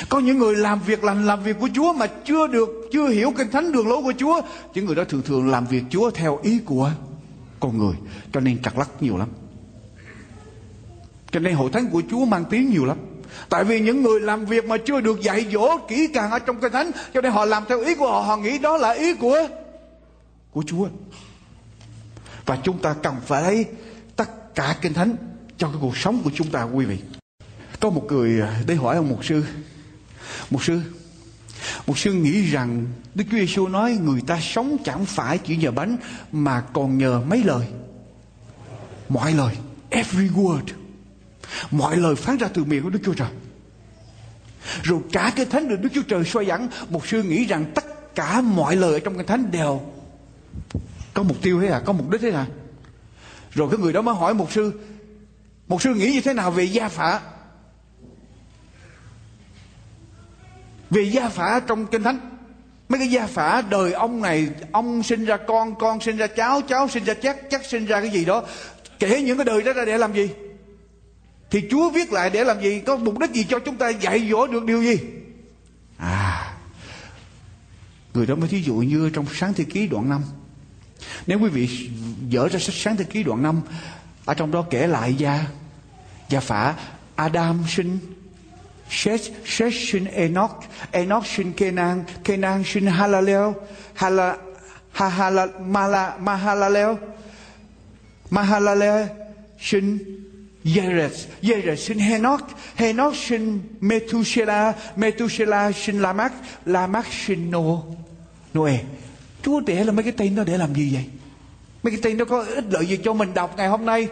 [0.10, 3.34] có những người làm việc lành, làm việc của Chúa mà chưa được, chưa hiểu
[3.38, 4.42] kinh thánh đường lối của Chúa.
[4.74, 6.92] Những người đó thường thường làm việc Chúa theo ý của
[7.60, 7.96] con người,
[8.34, 9.28] cho nên trật lắc nhiều lắm.
[11.32, 12.98] Cho nên hội thánh của Chúa mang tiếng nhiều lắm.
[13.50, 16.60] Tại vì những người làm việc mà chưa được dạy dỗ kỹ càng ở trong
[16.60, 19.14] kinh thánh, Cho nên họ làm theo ý của họ Họ nghĩ đó là ý
[19.14, 19.48] của
[20.52, 20.88] của Chúa.
[22.46, 23.66] Và chúng ta cần phải
[24.58, 25.16] cả kinh thánh
[25.58, 26.98] cho cái cuộc sống của chúng ta, quý vị.
[27.80, 29.44] Có một người à, đi hỏi ông mục sư.
[30.50, 30.82] Mục sư
[31.88, 32.86] mục sư nghĩ rằng
[33.16, 35.98] đức chúa giêsu nói người ta sống chẳng phải chỉ nhờ bánh
[36.32, 37.68] mà còn nhờ mấy lời?
[39.10, 39.56] Mọi lời,
[39.90, 40.64] every word.
[41.72, 43.30] Mọi lời phát ra từ miệng của đức chúa trời.
[44.84, 48.16] Rồi cả cái thánh được đức chúa trời soi dẫn, mục sư nghĩ rằng tất
[48.16, 49.82] cả mọi lời ở trong cái thánh đều
[51.14, 51.82] có mục tiêu thế à?
[51.86, 52.48] Có mục đích thế à?
[53.58, 54.74] Rồi cái người đó mới hỏi mục sư
[55.68, 57.22] Mục sư nghĩ như thế nào về gia phả?
[60.90, 62.20] Về gia phả trong Kinh Thánh.
[62.90, 66.62] Mấy cái gia phả đời ông này Ông sinh ra con, con sinh ra cháu
[66.62, 68.44] Cháu sinh ra chắc, chắc sinh ra cái gì đó.
[69.00, 70.30] Kể những cái đời đó ra để làm gì?
[71.52, 72.80] Thì Chúa viết lại để làm gì?
[72.80, 74.98] Có mục đích gì cho chúng ta dạy dỗ được điều gì?
[75.98, 76.58] À
[78.14, 80.24] Người đó mới thí dụ như trong sáng thế ký đoạn 5
[81.28, 81.90] nếu quý vị
[82.30, 83.62] dở ra sách sáng thế ký đoạn 5
[84.26, 85.46] ở trong đó kể lại gia
[86.30, 86.76] gia phả
[87.16, 88.00] Adam sinh
[88.90, 93.54] Seth, Seth sinh Enoch, Enoch sinh Kenan, Kenan sinh Halalel,
[93.94, 94.38] Hala,
[94.94, 96.96] Hahala, Mala, Mahalalel,
[98.30, 99.08] Mahalalel
[99.60, 100.00] sinh
[100.64, 102.42] Jered, Jered sinh Henoch,
[102.76, 106.34] Henoch sinh Methuselah, Methuselah sinh Lamach,
[106.66, 107.82] Lamach sinh Noe.
[108.54, 108.80] Noe.
[109.48, 111.06] Chúa để là mấy cái tên đó để làm gì vậy?
[111.84, 114.08] Mấy cái tên đó có ích lợi gì cho mình đọc ngày hôm nay?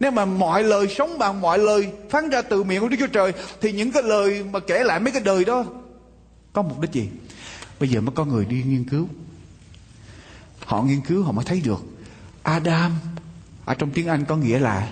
[0.00, 3.06] Nếu mà mọi lời sống bằng mọi lời phán ra từ miệng của Đức Chúa
[3.06, 5.64] Trời thì những cái lời mà kể lại mấy cái đời đó
[6.52, 7.08] có mục đích gì?
[7.80, 9.08] Bây giờ mới có người đi nghiên cứu.
[10.64, 11.80] Họ nghiên cứu họ mới thấy được
[12.42, 12.98] Adam
[13.64, 14.88] ở trong tiếng Anh có nghĩa là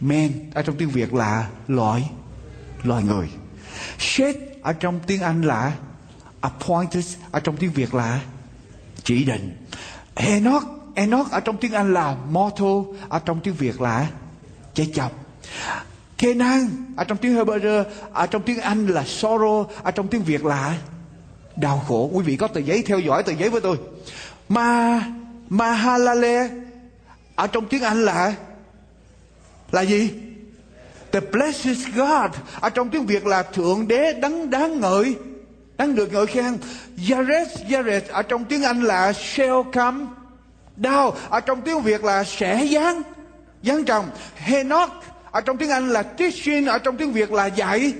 [0.00, 2.10] man, ở trong tiếng Việt là loài
[2.82, 3.28] loài người.
[3.98, 5.76] Seth ở trong tiếng Anh là
[6.40, 8.20] appointed, ở trong tiếng Việt là
[9.10, 9.56] chỉ định.
[10.14, 14.06] Enoch Enoch ở trong tiếng Anh là mortal, ở trong tiếng Việt là
[14.74, 15.12] chết chóc.
[16.18, 20.44] Kenan ở trong tiếng Hebrew, ở trong tiếng Anh là sorrow, ở trong tiếng Việt
[20.44, 20.78] là
[21.56, 22.10] đau khổ.
[22.12, 23.76] Quý vị có tờ giấy theo dõi tờ giấy với tôi.
[24.48, 25.04] Ma
[25.48, 26.50] mahalale
[27.34, 28.34] ở trong tiếng Anh là
[29.72, 30.10] là gì?
[31.12, 32.30] The blessed God,
[32.60, 35.16] ở trong tiếng Việt là thượng đế đấng đáng ngợi
[35.80, 36.58] đáng được ngợi khen
[37.10, 40.06] Yares Yares ở trong tiếng Anh là shall come
[40.76, 43.02] down ở trong tiếng Việt là sẽ giáng
[43.62, 44.10] giáng trồng.
[44.34, 44.90] Henoch
[45.30, 47.92] ở trong tiếng Anh là teaching ở trong tiếng Việt là dạy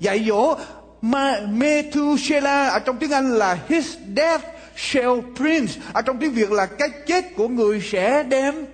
[0.00, 0.54] dạy dỗ.
[1.02, 4.44] Ma, Methuselah ở trong tiếng Anh là his death
[4.76, 8.66] shall prince ở trong tiếng Việt là cái chết của người sẽ đem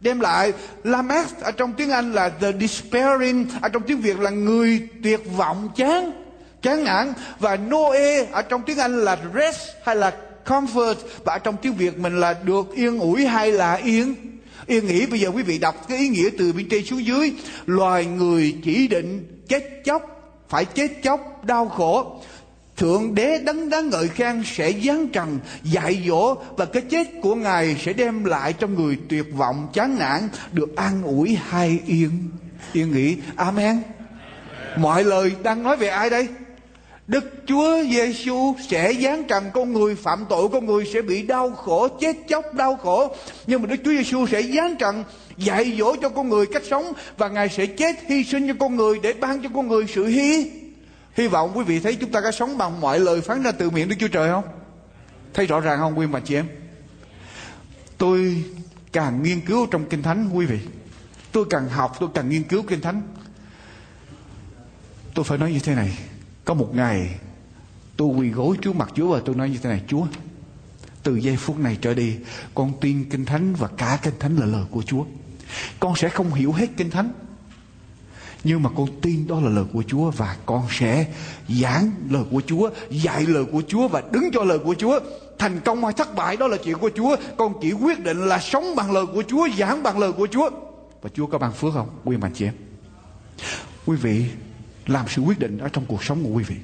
[0.00, 0.52] đem lại.
[0.84, 5.20] Lamech ở trong tiếng Anh là the despairing ở trong tiếng Việt là người tuyệt
[5.36, 6.25] vọng chán
[6.62, 7.12] chán nản.
[7.38, 10.12] Và Noe ở trong tiếng Anh là rest hay là
[10.44, 10.94] comfort.
[11.24, 14.14] Và ở trong tiếng Việt mình là được yên ủi hay là yên
[14.66, 15.06] yên nghỉ.
[15.06, 17.32] Bây giờ quý vị đọc cái ý nghĩa từ bên trên xuống dưới.
[17.66, 20.02] Loài người chỉ định chết chóc,
[20.48, 22.20] phải chết chóc, đau khổ.
[22.76, 26.34] Thượng đế đấng đáng ngợi khen sẽ giáng trần, dạy dỗ.
[26.34, 30.76] Và cái chết của Ngài sẽ đem lại cho người tuyệt vọng, chán nản, được
[30.76, 32.10] an ủi hay yên.
[32.72, 33.16] Yên nghỉ.
[33.36, 33.82] Amen.
[34.76, 36.28] Mọi lời đang nói về ai đây?
[37.08, 41.50] Đức Chúa Giêsu sẽ giáng trần con người phạm tội con người sẽ bị đau
[41.50, 45.04] khổ chết chóc đau khổ nhưng mà Đức Chúa Giêsu sẽ giáng trần
[45.36, 48.76] dạy dỗ cho con người cách sống và Ngài sẽ chết hy sinh cho con
[48.76, 50.50] người để ban cho con người sự hy
[51.16, 53.70] Hy vọng quý vị thấy chúng ta có sống bằng mọi lời phán ra từ
[53.70, 54.44] miệng Đức Chúa Trời không?
[55.34, 56.46] Thấy rõ ràng không quý bà chị em?
[57.98, 58.44] Tôi
[58.92, 60.58] càng nghiên cứu trong Kinh Thánh quý vị.
[61.32, 63.02] Tôi càng học, tôi càng nghiên cứu Kinh Thánh.
[65.14, 65.98] Tôi phải nói như thế này.
[66.46, 67.20] Có một ngày
[67.96, 69.82] tôi quỳ gối trước mặt Chúa và tôi nói như thế này.
[69.88, 70.06] Chúa,
[71.02, 72.16] từ giây phút này trở đi,
[72.54, 75.04] con tin Kinh Thánh và cả Kinh Thánh là lời của Chúa.
[75.80, 77.12] Con sẽ không hiểu hết Kinh Thánh
[78.46, 81.06] nhưng mà con tin đó là lời của Chúa và con sẽ
[81.48, 85.00] giảng lời của Chúa dạy lời của Chúa và đứng cho lời của Chúa
[85.38, 88.38] thành công hay thất bại đó là chuyện của Chúa con chỉ quyết định là
[88.38, 90.50] sống bằng lời của Chúa giảng bằng lời của Chúa
[91.02, 92.54] và Chúa có ban phước không quý mạnh chị em
[93.86, 94.24] quý vị
[94.86, 96.56] làm sự quyết định ở trong cuộc sống của quý vị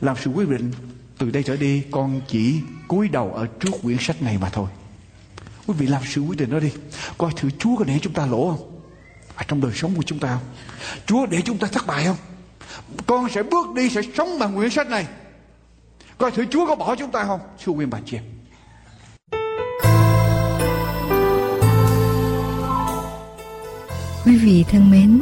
[0.00, 0.72] làm sự quyết định
[1.18, 4.68] từ đây trở đi con chỉ cúi đầu ở trước quyển sách này mà thôi
[5.66, 6.72] quý vị làm sự quyết định đó đi
[7.18, 8.78] coi thử Chúa có để chúng ta lỗ không
[9.38, 10.42] ở trong đời sống của chúng ta không?
[11.06, 12.16] Chúa để chúng ta thất bại không?
[13.06, 15.06] Con sẽ bước đi sẽ sống bằng quyển sách này.
[16.18, 17.40] Coi thử Chúa có bỏ chúng ta không?
[17.64, 18.24] Thưa quý bà chị em.
[24.26, 25.20] Quý vị thân mến,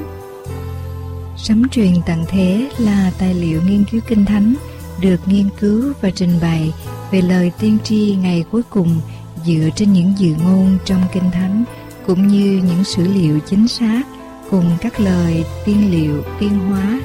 [1.47, 4.55] Sấm truyền tặng thế là tài liệu nghiên cứu kinh thánh
[5.01, 6.73] được nghiên cứu và trình bày
[7.11, 9.01] về lời tiên tri ngày cuối cùng
[9.45, 11.65] dựa trên những dự ngôn trong kinh thánh
[12.07, 14.03] cũng như những sử liệu chính xác
[14.51, 17.01] cùng các lời tiên liệu, tiên hóa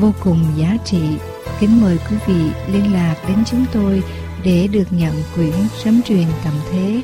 [0.00, 1.02] vô cùng giá trị.
[1.60, 4.02] Kính mời quý vị liên lạc đến chúng tôi
[4.44, 7.02] để được nhận quyển sấm truyền tầm thế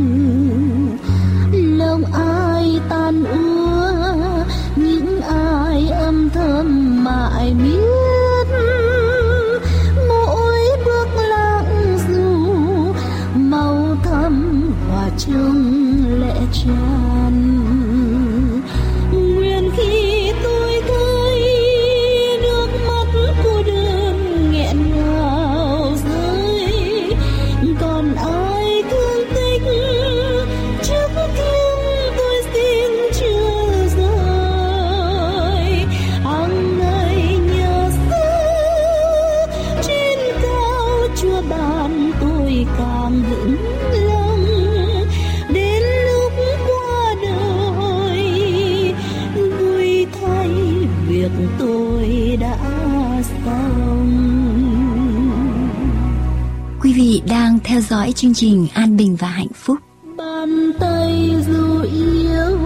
[57.01, 59.79] vị đang theo dõi chương trình An Bình và Hạnh Phúc.
[60.17, 62.59] bàn tay dù yếu,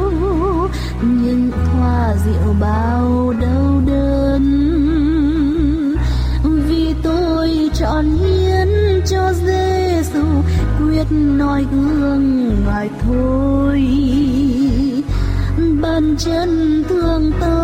[1.03, 4.45] nhưng thoa rượu bao đau đớn
[6.45, 8.68] vì tôi chọn hiến
[9.07, 10.24] cho Giêsu
[10.78, 13.82] quyết noi gương ngài thôi
[15.82, 17.64] bàn chân thương tôi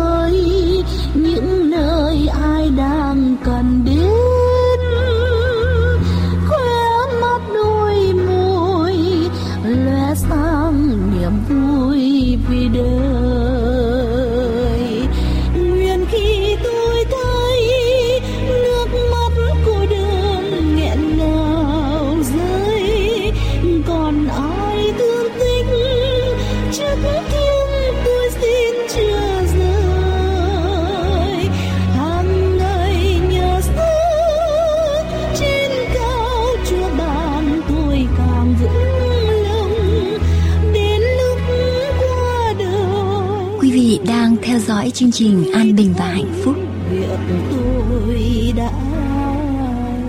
[44.81, 46.55] dõi chương trình An Bình và Hạnh Phúc.
[46.91, 47.07] việc
[47.51, 48.71] tôi đã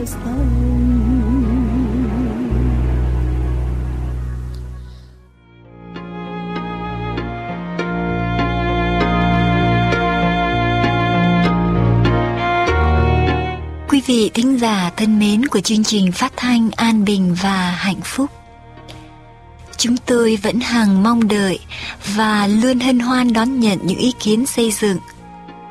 [0.06, 0.48] xong
[13.88, 18.00] Quý vị thính giả thân mến của chương trình phát thanh An Bình và Hạnh
[18.04, 18.30] Phúc.
[19.82, 21.58] Chúng tôi vẫn hằng mong đợi
[22.14, 24.98] và luôn hân hoan đón nhận những ý kiến xây dựng,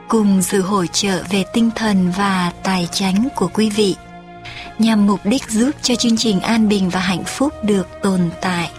[0.08, 3.96] cùng sự hỗ trợ về tinh thần và tài chánh của quý vị
[4.80, 8.70] nhằm mục đích giúp cho chương trình An Bình và Hạnh Phúc được tồn tại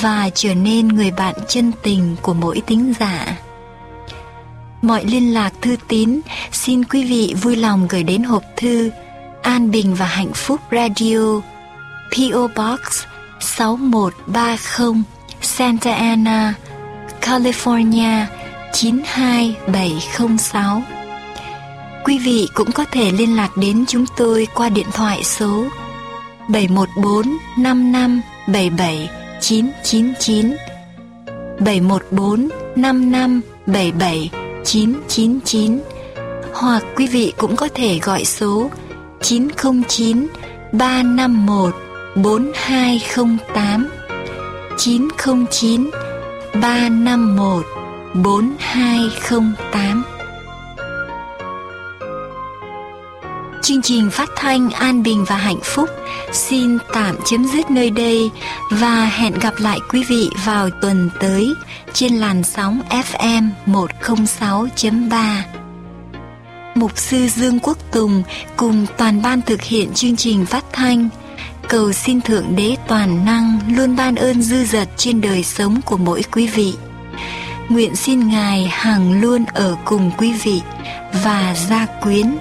[0.00, 3.36] và trở nên người bạn chân tình của mỗi tính giả.
[4.82, 6.20] Mọi liên lạc thư tín,
[6.52, 8.90] xin quý vị vui lòng gửi đến hộp thư
[9.42, 11.40] An Bình và Hạnh Phúc Radio
[12.12, 13.11] PO Box
[13.42, 15.02] 6130
[15.40, 16.54] Santa Ana,
[17.20, 18.26] California
[18.72, 20.82] 92706.
[22.04, 25.64] Quý vị cũng có thể liên lạc đến chúng tôi qua điện thoại số
[26.48, 30.56] 714 55 77 999
[31.60, 34.30] 714 55 77
[34.64, 35.80] 999
[36.52, 38.70] hoặc quý vị cũng có thể gọi số
[39.20, 40.26] 909
[40.72, 43.88] 351 4208
[44.78, 45.90] 909
[46.54, 47.66] 351
[48.14, 50.04] 4208
[53.62, 55.88] Chương trình phát thanh An Bình và Hạnh Phúc
[56.32, 58.30] xin tạm chấm dứt nơi đây
[58.70, 61.54] và hẹn gặp lại quý vị vào tuần tới
[61.92, 65.40] trên làn sóng FM 106.3.
[66.74, 68.22] Mục sư Dương Quốc Tùng
[68.56, 71.08] cùng toàn ban thực hiện chương trình phát thanh
[71.72, 75.96] cầu xin Thượng Đế toàn năng luôn ban ơn dư dật trên đời sống của
[75.96, 76.74] mỗi quý vị.
[77.68, 80.60] Nguyện xin Ngài hằng luôn ở cùng quý vị
[81.24, 82.36] và gia quyến